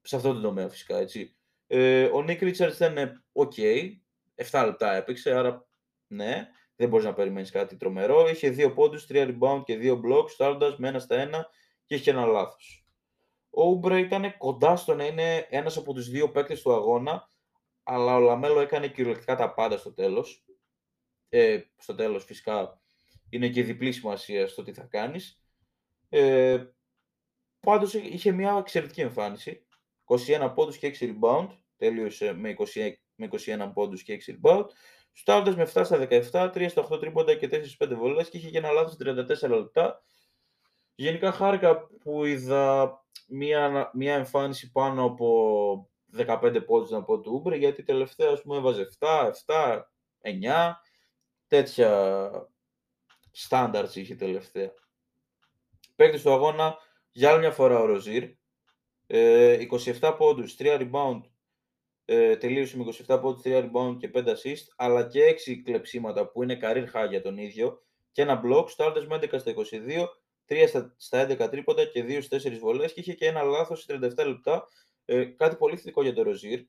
Σε 0.00 0.16
αυτό 0.16 0.34
το 0.34 0.40
τομέα 0.40 0.68
φυσικά 0.68 0.98
έτσι. 0.98 1.36
Ε, 1.66 2.04
ο 2.04 2.22
Νικ 2.22 2.40
Ρίτσαρντς 2.40 2.74
ήταν 2.74 3.24
OK. 3.32 3.90
7 4.50 4.62
λεπτά 4.64 4.92
έπαιξε, 4.92 5.30
άρα 5.34 5.68
ναι, 6.10 6.48
δεν 6.76 6.88
μπορείς 6.88 7.04
να 7.06 7.12
περιμένεις 7.12 7.50
κάτι 7.50 7.76
τρομερό. 7.76 8.28
Είχε 8.28 8.50
δύο 8.50 8.72
πόντους, 8.72 9.06
τρία 9.06 9.26
rebound 9.26 9.62
και 9.64 9.76
δύο 9.76 10.00
blocks, 10.04 10.30
σουτάροντας 10.30 10.76
με 10.76 10.88
ένα 10.88 10.98
στα 10.98 11.16
ένα 11.16 11.48
και 11.84 11.94
είχε 11.94 12.10
ένα 12.10 12.24
λάθος. 12.24 12.84
Ο 13.50 13.64
Ούμπρε 13.64 13.98
ήταν 13.98 14.36
κοντά 14.38 14.76
στο 14.76 14.94
να 14.94 15.06
είναι 15.06 15.46
ένας 15.50 15.76
από 15.76 15.92
τους 15.92 16.08
δύο 16.08 16.30
παίκτες 16.30 16.62
του 16.62 16.72
αγώνα, 16.72 17.30
αλλά 17.82 18.16
ο 18.16 18.18
Λαμέλο 18.18 18.60
έκανε 18.60 18.88
κυριολεκτικά 18.88 19.36
τα 19.36 19.54
πάντα 19.54 19.76
στο 19.76 19.92
τέλος. 19.92 20.44
Ε, 21.28 21.60
στο 21.76 21.94
τέλος, 21.94 22.24
φυσικά, 22.24 22.80
είναι 23.28 23.48
και 23.48 23.62
διπλή 23.62 23.92
σημασία 23.92 24.48
στο 24.48 24.62
τι 24.62 24.72
θα 24.72 24.82
κάνεις. 24.82 25.42
Ε, 26.08 26.64
Πάντως 27.60 27.94
είχε 27.94 28.32
μια 28.32 28.56
εξαιρετική 28.58 29.00
εμφάνιση. 29.00 29.66
21 30.04 30.52
πόντους 30.54 30.76
και 30.76 30.86
6 30.86 31.14
rebound. 31.14 31.48
Τέλειωσε 31.76 32.32
με, 32.32 32.54
20, 32.58 32.92
με 33.14 33.28
21 33.30 33.70
πόντους 33.74 34.02
και 34.02 34.12
6 34.12 34.38
rebound. 34.42 34.64
Στάροντα 35.12 35.56
με 35.56 35.70
7 35.74 35.82
στα 35.84 36.08
17, 36.32 36.50
3 36.54 36.66
στα 36.68 36.88
8 36.90 37.00
τρίποντα 37.00 37.34
και 37.34 37.48
4 37.78 37.84
5 37.84 37.94
βολές 37.96 38.28
και 38.28 38.36
είχε 38.36 38.50
και 38.50 38.58
ένα 38.58 38.70
λάθος 38.70 38.96
34 39.44 39.48
λεπτά. 39.48 40.02
Γενικά 40.94 41.32
χάρηκα 41.32 41.86
που 41.86 42.24
είδα 42.24 42.94
μία, 43.28 43.90
μία 43.94 44.14
εμφάνιση 44.14 44.70
πάνω 44.70 45.04
από 45.04 45.90
15 46.16 46.62
πόντους 46.66 46.90
να 46.90 47.02
πω 47.02 47.20
του 47.20 47.32
Ούμπρε, 47.34 47.56
γιατί 47.56 47.82
τελευταία 47.82 48.30
ας 48.30 48.42
πούμε 48.42 48.56
έβαζε 48.56 48.88
7, 48.98 49.30
7, 49.46 49.80
9, 50.20 50.72
τέτοια 51.46 52.30
standards 53.48 53.94
είχε 53.94 54.14
τελευταία. 54.14 54.72
Παίκτης 55.96 56.22
του 56.22 56.32
αγώνα, 56.32 56.78
για 57.12 57.30
άλλη 57.30 57.38
μια 57.38 57.50
φορά 57.50 57.78
ο 57.78 57.84
Ροζίρ, 57.84 58.22
27 58.22 58.26
ε, 59.06 60.14
πόντους, 60.18 60.56
3 60.58 60.78
rebound, 60.78 61.20
ε, 62.12 62.36
τελείωσε 62.36 62.76
με 62.76 62.84
27 63.06 63.18
πόντους, 63.20 63.42
3 63.44 63.70
rebound 63.70 63.96
και 63.98 64.10
5 64.14 64.24
assist, 64.24 64.64
αλλά 64.76 65.06
και 65.06 65.24
6 65.24 65.62
κλεψίματα 65.62 66.30
που 66.30 66.42
είναι 66.42 66.58
career 66.62 66.86
high 66.94 67.08
για 67.08 67.22
τον 67.22 67.36
ίδιο. 67.36 67.82
Και 68.12 68.22
ένα 68.22 68.42
block, 68.44 68.64
starters 68.76 69.06
με 69.08 69.18
11 69.22 69.38
στα 69.38 69.50
22, 69.50 70.08
3 70.46 70.64
στα, 70.68 70.94
στα 70.96 71.26
11 71.28 71.50
τρίποντα 71.50 71.84
και 71.84 72.04
2 72.04 72.22
στις 72.22 72.46
4 72.46 72.58
βολές. 72.58 72.92
Και 72.92 73.00
είχε 73.00 73.14
και 73.14 73.26
ένα 73.26 73.42
λάθος 73.42 73.82
σε 73.82 73.98
37 74.00 74.26
λεπτά, 74.26 74.66
ε, 75.04 75.24
κάτι 75.24 75.56
πολύ 75.56 75.76
θετικό 75.76 76.02
για 76.02 76.12
τον 76.12 76.24
Ροζίρ, 76.24 76.60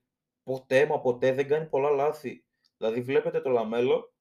ποτέ 0.43 0.85
μα 0.85 0.99
ποτέ 0.99 1.33
δεν 1.33 1.47
κάνει 1.47 1.65
πολλά 1.67 1.89
λάθη. 1.89 2.45
Δηλαδή 2.77 3.01
βλέπετε 3.01 3.41
το 3.41 3.49
Λαμέλο, 3.49 4.13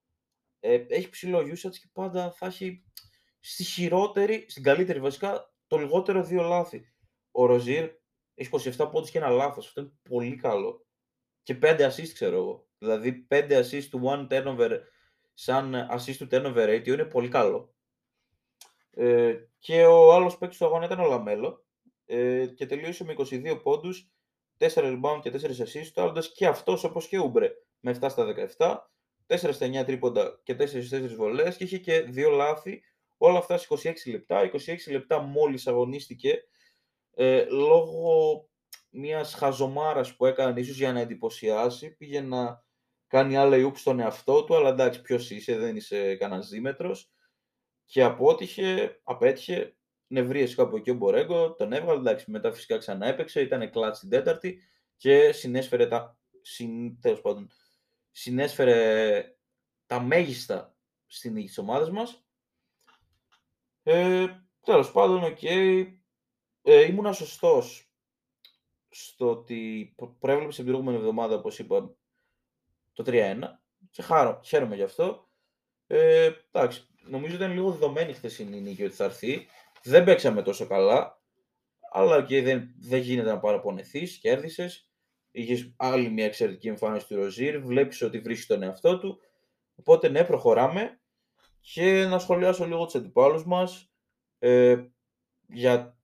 ε, 0.60 0.84
έχει 0.88 1.08
ψηλό 1.08 1.38
usage 1.38 1.76
και 1.80 1.88
πάντα 1.92 2.32
θα 2.32 2.46
έχει 2.46 2.84
στη 3.40 3.64
χειρότερη, 3.64 4.44
στην 4.48 4.62
καλύτερη 4.62 5.00
βασικά, 5.00 5.52
το 5.66 5.76
λιγότερο 5.76 6.22
δύο 6.22 6.42
λάθη. 6.42 6.92
Ο 7.30 7.46
Ροζίερ 7.46 7.90
έχει 8.34 8.50
27 8.76 8.88
πόντους 8.90 9.10
και 9.10 9.18
ένα 9.18 9.28
λάθος, 9.28 9.66
αυτό 9.66 9.80
είναι 9.80 9.92
πολύ 10.08 10.36
καλό 10.36 10.84
και 11.50 11.58
5 11.62 11.80
assist 11.80 12.08
ξέρω 12.12 12.36
εγώ. 12.36 12.66
Δηλαδή 12.78 13.26
5 13.30 13.62
assist 13.62 13.84
to 13.90 14.00
one 14.04 14.28
turnover 14.28 14.78
σαν 15.34 15.88
assist 15.90 16.14
to 16.18 16.28
turnover 16.30 16.68
ratio 16.68 16.86
είναι 16.86 17.04
πολύ 17.04 17.28
καλό. 17.28 17.74
Ε, 18.90 19.34
και 19.58 19.84
ο 19.84 20.12
άλλος 20.12 20.38
παίκτης 20.38 20.58
του 20.58 20.64
αγώνα 20.64 20.84
ήταν 20.84 21.00
ο 21.00 21.06
Λαμέλο 21.06 21.64
ε, 22.06 22.46
και 22.46 22.66
τελείωσε 22.66 23.04
με 23.04 23.14
22 23.16 23.60
πόντους, 23.62 24.10
4 24.58 24.68
rebound 24.74 25.20
και 25.22 25.30
4 25.30 25.34
assist, 25.34 25.90
το 25.94 26.12
και 26.34 26.46
αυτός 26.46 26.84
όπως 26.84 27.06
και 27.08 27.18
Ούμπρε 27.18 27.50
με 27.80 27.98
7 28.00 28.06
στα 28.10 28.34
17, 28.56 28.76
4 29.26 29.52
στα 29.52 29.82
9 29.82 29.84
τρίποντα 29.86 30.40
και 30.42 30.56
4 30.58 30.60
4 30.60 31.14
βολές 31.16 31.56
και 31.56 31.64
είχε 31.64 31.78
και 31.78 32.04
2 32.14 32.30
λάθη, 32.30 32.82
όλα 33.16 33.38
αυτά 33.38 33.58
σε 33.58 33.66
26 33.70 33.92
λεπτά. 34.10 34.50
26 34.50 34.58
λεπτά 34.90 35.18
μόλις 35.18 35.66
αγωνίστηκε 35.66 36.44
ε, 37.14 37.44
λόγω 37.44 38.49
μιας 38.90 39.34
χαζομάρας 39.34 40.16
που 40.16 40.26
έκανε 40.26 40.60
ίσως 40.60 40.76
για 40.76 40.92
να 40.92 41.00
εντυπωσιάσει, 41.00 41.96
πήγε 41.96 42.20
να 42.20 42.64
κάνει 43.06 43.36
άλλα 43.36 43.56
ιούπ 43.56 43.76
στον 43.76 44.00
εαυτό 44.00 44.44
του, 44.44 44.56
αλλά 44.56 44.68
εντάξει, 44.68 45.00
ποιος 45.00 45.30
είσαι, 45.30 45.56
δεν 45.58 45.76
είσαι 45.76 46.16
κανένας 46.16 46.48
δίμετρος. 46.48 47.12
Και 47.84 48.02
απότυχε, 48.02 49.00
απέτυχε, 49.02 49.76
νευρίασε 50.06 50.54
κάπου 50.54 50.76
εκεί 50.76 50.90
ο 50.90 50.94
Μπορέγκο, 50.94 51.54
τον 51.54 51.72
έβγαλε, 51.72 51.98
εντάξει, 51.98 52.30
μετά 52.30 52.52
φυσικά 52.52 52.78
ξανά 52.78 53.06
έπαιξε, 53.06 53.40
ήταν 53.40 53.70
clutch 53.70 53.96
στην 53.96 54.08
τέταρτη 54.08 54.62
και 54.96 55.32
συνεισέφερε 55.32 55.86
τα, 55.86 56.18
συν, 56.42 56.98
πάντων, 57.22 57.50
συνεισέφερε 58.10 59.24
τα 59.86 60.00
μέγιστα 60.00 60.76
στην 61.06 61.32
νίκη 61.32 61.46
της 61.46 61.58
ομάδας 61.58 61.90
μας. 61.90 62.24
Ε, 63.82 64.26
τέλος 64.60 64.92
πάντων, 64.92 65.24
ok, 65.24 65.38
okay, 65.40 65.86
ε, 66.62 66.86
ήμουνα 66.86 67.12
σωστός 67.12 67.89
στο 68.90 69.30
ότι 69.30 69.94
προέβλεψα 70.18 70.56
την 70.56 70.66
προηγούμενη 70.66 70.98
εβδομάδα, 70.98 71.34
όπως 71.34 71.58
είπα, 71.58 71.94
το 72.92 73.04
3-1 73.06 73.38
και 73.90 74.02
χάρω, 74.02 74.40
χαίρομαι 74.44 74.76
γι' 74.76 74.82
αυτό. 74.82 75.28
Ε, 75.86 76.30
εντάξει, 76.52 76.88
νομίζω 77.02 77.34
ήταν 77.34 77.52
λίγο 77.52 77.70
δεδομένη 77.70 78.12
χθεσινή 78.12 78.60
νίκη 78.60 78.84
ότι 78.84 78.94
θα 78.94 79.04
έρθει. 79.04 79.46
Δεν 79.82 80.04
παίξαμε 80.04 80.42
τόσο 80.42 80.66
καλά, 80.66 81.20
αλλά 81.92 82.22
και 82.22 82.42
δεν, 82.42 82.74
δεν 82.78 83.00
γίνεται 83.00 83.30
να 83.30 83.38
παραπονεθείς, 83.38 84.18
κέρδισες. 84.18 84.90
Είχες 85.30 85.74
άλλη 85.76 86.10
μια 86.10 86.24
εξαιρετική 86.24 86.68
εμφάνιση 86.68 87.06
του 87.06 87.16
Ροζίρ. 87.16 87.60
Βλέπεις 87.60 88.02
ότι 88.02 88.18
βρίσκει 88.20 88.46
τον 88.46 88.62
εαυτό 88.62 88.98
του. 88.98 89.20
Οπότε 89.74 90.08
ναι, 90.08 90.24
προχωράμε. 90.24 91.00
Και 91.60 92.04
να 92.04 92.18
σχολιάσω 92.18 92.66
λίγο 92.66 92.84
τους 92.84 92.94
αντιπάλους 92.94 93.44
μας 93.44 93.92
ε, 94.38 94.76
για 95.46 95.98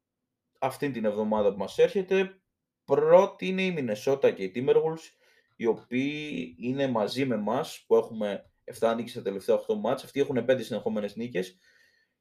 αυτή 0.59 0.91
την 0.91 1.05
εβδομάδα 1.05 1.53
που 1.53 1.59
μας 1.59 1.79
έρχεται. 1.79 2.41
Πρώτη 2.87 3.47
είναι 3.47 3.63
η 3.63 3.73
Μινεσότα 3.73 4.31
και 4.31 4.43
η 4.43 4.53
Timberwolves, 4.55 5.13
οι 5.57 5.67
οποίοι 5.67 6.55
είναι 6.59 6.89
μαζί 6.89 7.27
με 7.27 7.35
εμάς 7.35 7.85
που 7.87 7.97
έχουμε 7.97 8.51
7 8.81 8.95
νίκες 8.97 9.11
στα 9.11 9.23
τελευταία 9.23 9.57
8 9.57 9.75
μάτς. 9.75 10.05
Αυτοί 10.05 10.21
έχουν 10.21 10.45
5 10.49 10.63
συνεχόμενες 10.63 11.17
νίκες 11.17 11.59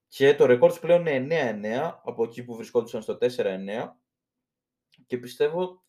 και 0.08 0.36
το 0.36 0.46
ρεκόρ 0.46 0.70
τους 0.70 0.80
πλέον 0.80 1.06
είναι 1.06 1.60
9-9 1.64 2.00
από 2.04 2.24
εκεί 2.24 2.44
που 2.44 2.56
βρισκόντουσαν 2.56 3.02
στο 3.02 3.18
4-9 3.22 3.28
και 5.06 5.18
πιστεύω 5.18 5.84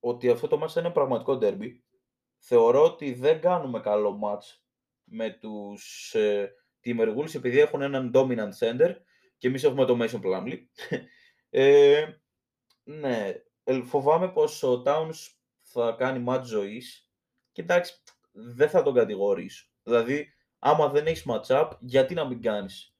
ότι 0.00 0.30
αυτό 0.30 0.48
το 0.48 0.58
μάτς 0.58 0.74
είναι 0.76 0.90
πραγματικό 0.90 1.38
derby. 1.42 1.70
Θεωρώ 2.38 2.84
ότι 2.84 3.12
δεν 3.12 3.40
κάνουμε 3.40 3.80
καλό 3.80 4.12
μάτς 4.12 4.64
με 5.04 5.30
τους 5.30 6.14
ε, 6.14 6.52
Timberwolves 6.84 7.34
επειδή 7.34 7.58
έχουν 7.58 7.82
έναν 7.82 8.10
dominant 8.14 8.58
center 8.58 8.94
και 9.38 9.48
εμείς 9.48 9.64
έχουμε 9.64 9.84
το 9.84 9.98
Mason 10.00 10.20
Plumlee. 10.20 10.58
ε, 11.50 12.06
ναι, 12.84 13.34
φοβάμαι 13.84 14.28
πως 14.28 14.62
ο 14.62 14.82
Towns 14.86 15.28
θα 15.60 15.94
κάνει 15.98 16.18
μάτς 16.18 16.48
ζωής 16.48 17.10
και 17.52 17.62
εντάξει, 17.62 18.02
δεν 18.32 18.68
θα 18.68 18.82
τον 18.82 18.94
κατηγορήσω. 18.94 19.66
Δηλαδή, 19.82 20.28
άμα 20.58 20.88
δεν 20.88 21.06
έχεις 21.06 21.26
match-up, 21.28 21.70
γιατί 21.80 22.14
να 22.14 22.26
μην 22.26 22.42
κάνεις 22.42 22.96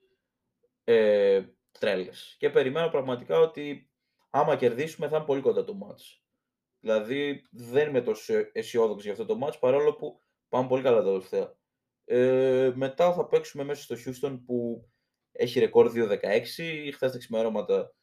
ε, 0.85 1.45
τρέλες; 1.71 2.37
Και 2.39 2.51
περιμένω 2.51 2.89
πραγματικά 2.89 3.39
ότι 3.39 3.91
άμα 4.31 4.57
κερδίσουμε 4.57 5.09
θα 5.09 5.17
είναι 5.17 5.25
πολύ 5.25 5.41
κοντά 5.41 5.65
το 5.65 5.79
match. 5.83 6.23
Δηλαδή, 6.81 7.47
δεν 7.51 7.89
είμαι 7.89 8.01
τόσο 8.03 8.35
αισιόδοξος 8.53 9.03
για 9.03 9.13
αυτό 9.13 9.25
το 9.25 9.47
match, 9.47 9.59
παρόλο 9.61 9.95
που 9.95 10.21
πάμε 10.49 10.69
πολύ 10.69 10.83
καλά 10.83 10.97
τα 10.97 11.05
τελευταία. 11.05 11.57
Ε, 12.05 12.73
μετά 12.75 13.13
θα 13.13 13.27
παίξουμε 13.27 13.65
μέσα 13.65 13.83
στο 13.83 13.95
Houston 13.97 14.41
που 14.47 14.89
έχει 15.33 15.61
ρεκόρ 15.61 15.93
2-16. 15.95 16.91
Χθες 16.95 17.13
τα 17.13 17.19
ξημερώματα 17.19 17.95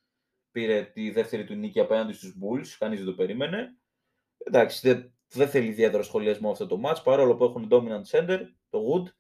πήρε 0.52 0.84
τη 0.84 1.12
δεύτερη 1.12 1.44
του 1.44 1.54
νίκη 1.54 1.80
απέναντι 1.80 2.14
στους 2.14 2.36
Bulls. 2.42 2.68
Κανείς 2.80 2.98
δεν 2.98 3.08
το 3.08 3.14
περίμενε. 3.14 3.76
Εντάξει, 4.38 4.88
δεν, 4.88 5.14
δεν 5.28 5.50
θέλει 5.50 5.68
ιδιαίτερο 5.68 6.04
σχολιασμό 6.04 6.52
αυτό 6.52 6.68
το 6.68 6.82
match, 6.86 7.04
παρόλο 7.04 7.36
που 7.36 7.44
έχουν 7.44 7.68
dominant 7.72 8.18
center, 8.18 8.40
το 8.70 8.80
Wood, 8.80 9.14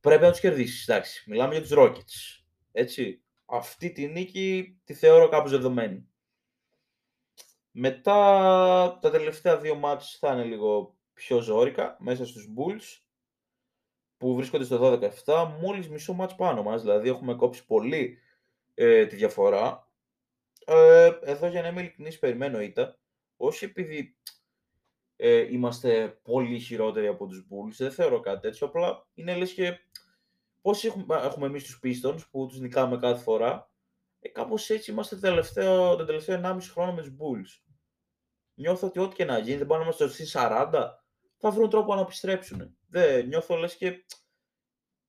πρέπει 0.00 0.22
να 0.22 0.30
τους 0.30 0.40
κερδίσεις. 0.40 0.88
Εντάξει, 0.88 1.30
μιλάμε 1.30 1.54
για 1.54 1.62
τους 1.62 1.72
Rockets. 1.74 2.44
Έτσι. 2.72 3.18
Αυτή 3.46 3.92
τη 3.92 4.06
νίκη 4.06 4.78
τη 4.84 4.94
θεωρώ 4.94 5.28
κάπως 5.28 5.50
δεδομένη. 5.50 6.08
Μετά 7.70 8.98
τα 9.00 9.10
τελευταία 9.10 9.58
δύο 9.58 9.74
μάτς 9.74 10.16
θα 10.18 10.32
είναι 10.32 10.44
λίγο 10.44 10.96
πιο 11.12 11.40
ζώρικα 11.40 11.96
μέσα 12.00 12.26
στους 12.26 12.48
Bulls 12.56 13.04
που 14.16 14.34
βρίσκονται 14.34 14.64
στο 14.64 15.00
12-17 15.24 15.56
μόλις 15.60 15.88
μισό 15.88 16.12
μάτς 16.12 16.34
πάνω 16.34 16.62
μας, 16.62 16.82
δηλαδή 16.82 17.08
έχουμε 17.08 17.34
κόψει 17.34 17.66
πολύ 17.66 18.18
ε, 18.74 19.06
τη 19.06 19.16
διαφορά. 19.16 19.83
Ε, 20.66 21.10
εδώ 21.20 21.46
για 21.46 21.62
να 21.62 21.68
είμαι 21.68 21.80
ειλικρινής 21.80 22.18
περιμένω 22.18 22.60
ήττα, 22.60 22.98
όχι 23.36 23.64
επειδή 23.64 24.16
ε, 25.16 25.52
είμαστε 25.52 26.18
πολύ 26.22 26.58
χειρότεροι 26.58 27.06
από 27.06 27.26
τους 27.26 27.46
Bulls. 27.50 27.74
Δεν 27.78 27.90
θεωρώ 27.90 28.20
κάτι 28.20 28.40
τέτοιο. 28.40 28.66
Απλά 28.66 29.06
είναι 29.14 29.36
λες 29.36 29.52
και 29.52 29.78
πώς 30.60 30.84
έχουμε, 30.84 31.16
έχουμε 31.16 31.46
εμείς 31.46 31.64
τους 31.64 31.80
Pistons 31.82 32.20
που 32.30 32.46
τους 32.46 32.60
νικάμε 32.60 32.98
κάθε 32.98 33.22
φορά. 33.22 33.70
Ε, 34.20 34.28
κάπως 34.28 34.70
έτσι 34.70 34.90
είμαστε 34.90 35.16
τελευταίο, 35.16 35.96
τον 35.96 36.06
τελευταίο 36.06 36.40
1,5 36.44 36.58
χρόνο 36.72 36.92
με 36.92 37.02
τους 37.02 37.12
Bulls. 37.18 37.62
Νιώθω 38.54 38.86
ότι 38.86 38.98
ό,τι 38.98 39.14
και 39.14 39.24
να 39.24 39.38
γίνει, 39.38 39.56
δεν 39.56 39.66
πάνε 39.66 39.78
να 39.78 39.84
είμαστε 39.84 40.08
στις 40.08 40.36
40, 40.38 40.88
θα 41.36 41.50
βρουν 41.50 41.70
τρόπο 41.70 41.94
να 41.94 42.00
επιστρέψουν. 42.00 42.76
Δεν, 42.88 43.26
νιώθω 43.26 43.56
λες 43.56 43.76
και 43.76 44.04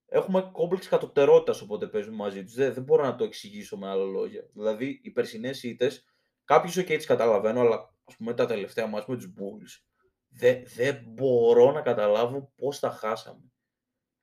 έχουμε 0.08 0.50
κόμπλεξ 0.52 0.88
κατοπτερότητα 0.88 1.60
όποτε 1.64 1.88
παίζουμε 1.88 2.16
μαζί 2.16 2.44
τους. 2.44 2.54
Δεν, 2.54 2.74
δεν 2.74 2.84
μπορώ 2.84 3.04
να 3.04 3.16
το 3.16 3.24
εξηγήσω 3.24 3.78
με 3.78 3.88
άλλα 3.88 4.04
λόγια. 4.04 4.50
Δηλαδή, 4.54 5.00
οι 5.04 5.12
περσινές 5.12 5.64
ήττες, 5.64 6.06
κάποιου 6.44 6.84
και 6.84 6.94
έτσι 6.94 7.08
καταλαβαίνω, 7.08 7.60
αλλά 7.60 7.94
ας 8.04 8.16
πούμε 8.16 8.34
τα 8.34 8.46
τελευταία 8.46 8.88
μα 8.88 9.04
με 9.08 9.16
τους 9.16 9.34
Bulls, 9.38 9.84
δεν, 10.28 10.64
δεν 10.76 11.04
μπορώ 11.08 11.72
να 11.72 11.82
καταλάβω 11.82 12.54
πώς 12.56 12.80
τα 12.80 12.90
χάσαμε. 12.90 13.52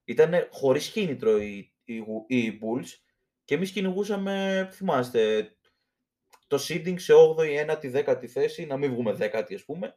Ήταν 0.05 0.49
χωρίς 0.51 0.91
κίνητρο 0.91 1.39
οι, 1.43 1.75
οι, 1.85 1.95
οι 2.27 2.59
Bulls 2.63 2.89
και 3.45 3.55
εμείς 3.55 3.73
κυνηγούσαμε, 3.73 4.69
θυμάστε, 4.73 5.53
το 6.47 6.59
seeding 6.69 7.01
σε 7.01 7.13
8η, 7.37 7.71
9η, 7.71 8.05
10η 8.05 8.27
θέση, 8.27 8.65
να 8.65 8.77
μην 8.77 8.93
βγούμε 8.93 9.17
10η 9.21 9.55
ας 9.55 9.65
πούμε. 9.65 9.95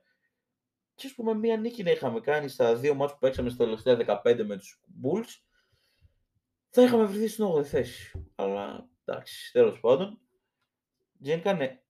Και 0.96 1.08
ας 1.08 1.14
πούμε 1.14 1.34
μία 1.34 1.58
νίκη 1.58 1.84
να 1.84 1.92
είχαμε 1.92 2.20
κάνει 2.20 2.48
στα 2.48 2.76
δύο 2.76 2.94
μάτς 2.94 3.12
που 3.12 3.20
παίξαμε 3.20 3.50
στα 3.50 3.64
τελευταία 3.64 4.22
15 4.24 4.44
με 4.46 4.58
τους 4.58 4.82
Bulls, 5.04 5.45
θα 6.76 6.84
είχαμε 6.84 7.06
βρεθεί 7.06 7.28
στην 7.28 7.46
8η 7.46 7.64
θέση. 7.64 8.28
Αλλά 8.36 8.90
εντάξει, 9.06 9.52
τέλος 9.52 9.80
πάντων. 9.80 10.20
Γενικά 11.18 11.54
ναι, 11.54 11.82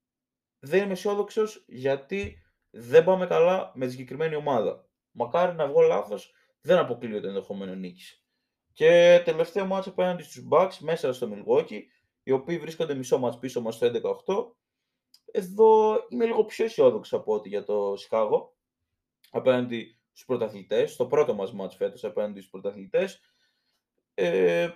δεν 0.60 0.84
είμαι 0.84 0.91
αισιόδοξος 0.91 1.65
γιατί 1.67 2.43
δεν 2.69 3.04
πάμε 3.04 3.28
καλά 3.28 3.71
με 3.76 3.86
τη 3.86 3.91
συγκεκριμένη 3.91 4.36
ομάδα. 4.36 4.89
Μακάρι 5.12 5.56
να 5.56 5.67
βγω 5.67 5.82
λάθος, 5.82 6.34
δεν 6.62 6.78
αποκλείω 6.78 7.21
το 7.21 7.28
ενδεχόμενο 7.28 7.76
νίκης. 7.76 8.26
Και 8.74 9.21
τελευταίο 9.26 9.65
μάτσο 9.65 9.89
απέναντι 9.89 10.24
στους 10.24 10.48
Bucks 10.52 10.78
μέσα 10.80 11.13
στο 11.13 11.30
Milwaukee, 11.32 11.82
οι 12.24 12.32
οποίοι 12.32 12.60
βρίσκονται 12.60 12.95
μισό 12.95 13.17
μάτς 13.17 13.39
πίσω 13.39 13.62
μας 13.62 13.76
στο 13.76 13.86
11-8. 13.86 14.56
Εδώ 15.32 15.95
είμαι 16.10 16.26
λίγο 16.26 16.45
πιο 16.45 16.65
αισιόδοξος 16.65 17.19
από 17.19 17.34
ό,τι 17.34 17.50
για 17.50 17.63
το 17.63 17.95
Σικάγο 17.95 18.58
απέναντι 19.30 20.00
στους 20.12 20.26
πρωταθλητές. 20.26 20.91
Στο 20.91 21.08
πρώτο 21.08 21.34
μας 21.34 21.54
ματς 21.54 21.76
φέτος 21.76 22.04
απέναντι 22.04 22.39
στους 22.39 22.52
πρωταθλητές. 22.52 23.19
Ε, 24.15 24.69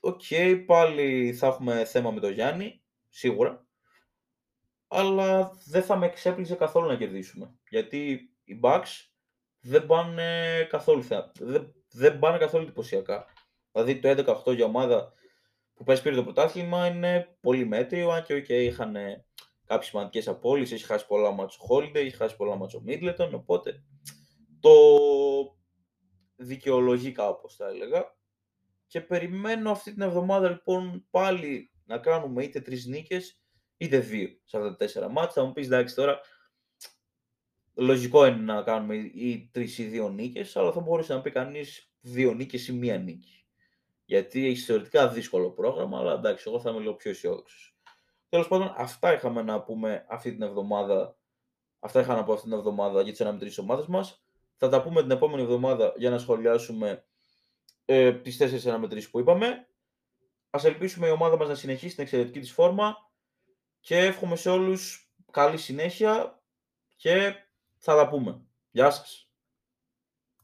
Ok, 0.00 0.22
okay, 0.30 0.64
πάλι 0.66 1.32
θα 1.32 1.46
έχουμε 1.46 1.84
θέμα 1.84 2.10
με 2.10 2.20
τον 2.20 2.32
Γιάννη, 2.32 2.82
σίγουρα 3.08 3.66
αλλά 4.94 5.52
δεν 5.66 5.82
θα 5.82 5.96
με 5.96 6.06
εξέπληξε 6.06 6.54
καθόλου 6.54 6.86
να 6.86 6.96
κερδίσουμε. 6.96 7.54
Γιατί 7.68 8.30
οι 8.44 8.60
Bucks 8.62 9.08
δεν 9.60 9.86
πάνε 9.86 10.66
καθόλου, 10.70 11.02
δεν, 11.38 11.74
δεν 11.90 12.18
πάνε 12.18 12.38
καθόλου 12.38 12.62
εντυπωσιακά. 12.62 13.26
Δηλαδή 13.72 13.98
το 13.98 14.42
11-8 14.46 14.54
για 14.54 14.64
ομάδα 14.64 15.12
που 15.74 15.84
πέσει 15.84 16.02
πήρε 16.02 16.14
το 16.14 16.22
πρωτάθλημα 16.22 16.86
είναι 16.86 17.36
πολύ 17.40 17.66
μέτριο, 17.66 18.10
αν 18.10 18.22
και 18.22 18.34
okay, 18.34 18.48
είχαν 18.48 18.96
κάποιες 19.66 19.88
σημαντικές 19.88 20.28
απόλυσεις, 20.28 20.74
έχει 20.74 20.84
χάσει 20.84 21.06
πολλά 21.06 21.30
μάτσο 21.30 21.58
Holiday, 21.70 21.94
έχει 21.94 22.16
χάσει 22.16 22.36
πολλά 22.36 22.56
μάτσο 22.56 22.82
Middleton, 22.86 23.30
οπότε 23.32 23.84
το 24.60 24.72
δικαιολογεί 26.36 27.12
κάπως 27.12 27.56
θα 27.56 27.66
έλεγα. 27.68 28.16
Και 28.92 29.00
περιμένω 29.00 29.70
αυτή 29.70 29.92
την 29.92 30.02
εβδομάδα 30.02 30.48
λοιπόν 30.48 31.06
πάλι 31.10 31.72
να 31.84 31.98
κάνουμε 31.98 32.44
είτε 32.44 32.60
τρεις 32.60 32.86
νίκες 32.86 33.40
είτε 33.76 33.98
δύο 33.98 34.28
σε 34.44 34.56
αυτά 34.56 34.68
τα 34.68 34.76
τέσσερα 34.76 35.08
μάτια. 35.08 35.32
Θα 35.32 35.44
μου 35.44 35.52
πεις 35.52 35.66
εντάξει 35.66 35.94
τώρα, 35.94 36.20
λογικό 37.74 38.26
είναι 38.26 38.52
να 38.52 38.62
κάνουμε 38.62 38.94
ή 38.96 39.50
τρεις 39.52 39.78
ή 39.78 39.84
δύο 39.84 40.08
νίκες, 40.08 40.56
αλλά 40.56 40.72
θα 40.72 40.80
μπορούσε 40.80 41.14
να 41.14 41.20
πει 41.20 41.30
κανείς 41.30 41.92
δύο 42.00 42.34
νίκες 42.34 42.68
ή 42.68 42.72
μία 42.72 42.98
νίκη. 42.98 43.46
Γιατί 44.04 44.46
έχει 44.46 44.60
θεωρητικά 44.60 45.08
δύσκολο 45.08 45.50
πρόγραμμα, 45.50 45.98
αλλά 45.98 46.12
εντάξει, 46.12 46.44
εγώ 46.46 46.60
θα 46.60 46.70
είμαι 46.70 46.80
λίγο 46.80 46.94
πιο 46.94 47.10
αισιόδοξος. 47.10 47.76
Τέλος 48.28 48.48
πάντων, 48.48 48.74
αυτά 48.76 49.12
είχαμε 49.12 49.42
να 49.42 49.62
πούμε 49.62 50.06
αυτή 50.08 50.32
την 50.32 50.42
εβδομάδα. 50.42 51.16
Αυτά 51.80 52.00
είχα 52.00 52.14
να 52.14 52.24
πω 52.24 52.32
αυτή 52.32 52.48
την 52.48 52.58
εβδομάδα 52.58 53.02
για 53.02 53.12
τις 53.12 53.20
αναμετρήσεις 53.20 53.58
ομάδε 53.58 53.84
μας. 53.88 54.24
Θα 54.56 54.68
τα 54.68 54.82
πούμε 54.82 55.02
την 55.02 55.10
επόμενη 55.10 55.42
εβδομάδα 55.42 55.92
για 55.96 56.10
να 56.10 56.18
σχολιάσουμε 56.18 57.06
ε, 57.84 58.12
τις 58.12 58.36
τέσσερις 58.36 58.66
αναμετρήσεις 58.66 59.10
που 59.10 59.18
είπαμε. 59.18 59.46
Α 60.50 60.60
ελπίσουμε 60.64 61.06
η 61.06 61.10
ομάδα 61.10 61.36
μας 61.36 61.48
να 61.48 61.54
συνεχίσει 61.54 61.94
την 61.94 62.02
εξαιρετική 62.02 62.40
της 62.40 62.52
φόρμα 62.52 62.96
και 63.80 63.98
εύχομαι 63.98 64.36
σε 64.36 64.50
όλους 64.50 65.12
καλή 65.30 65.56
συνέχεια 65.58 66.42
και 66.96 67.34
θα 67.78 67.96
τα 67.96 68.08
πούμε. 68.08 68.46
Γεια 68.70 68.90
σας. 68.90 69.31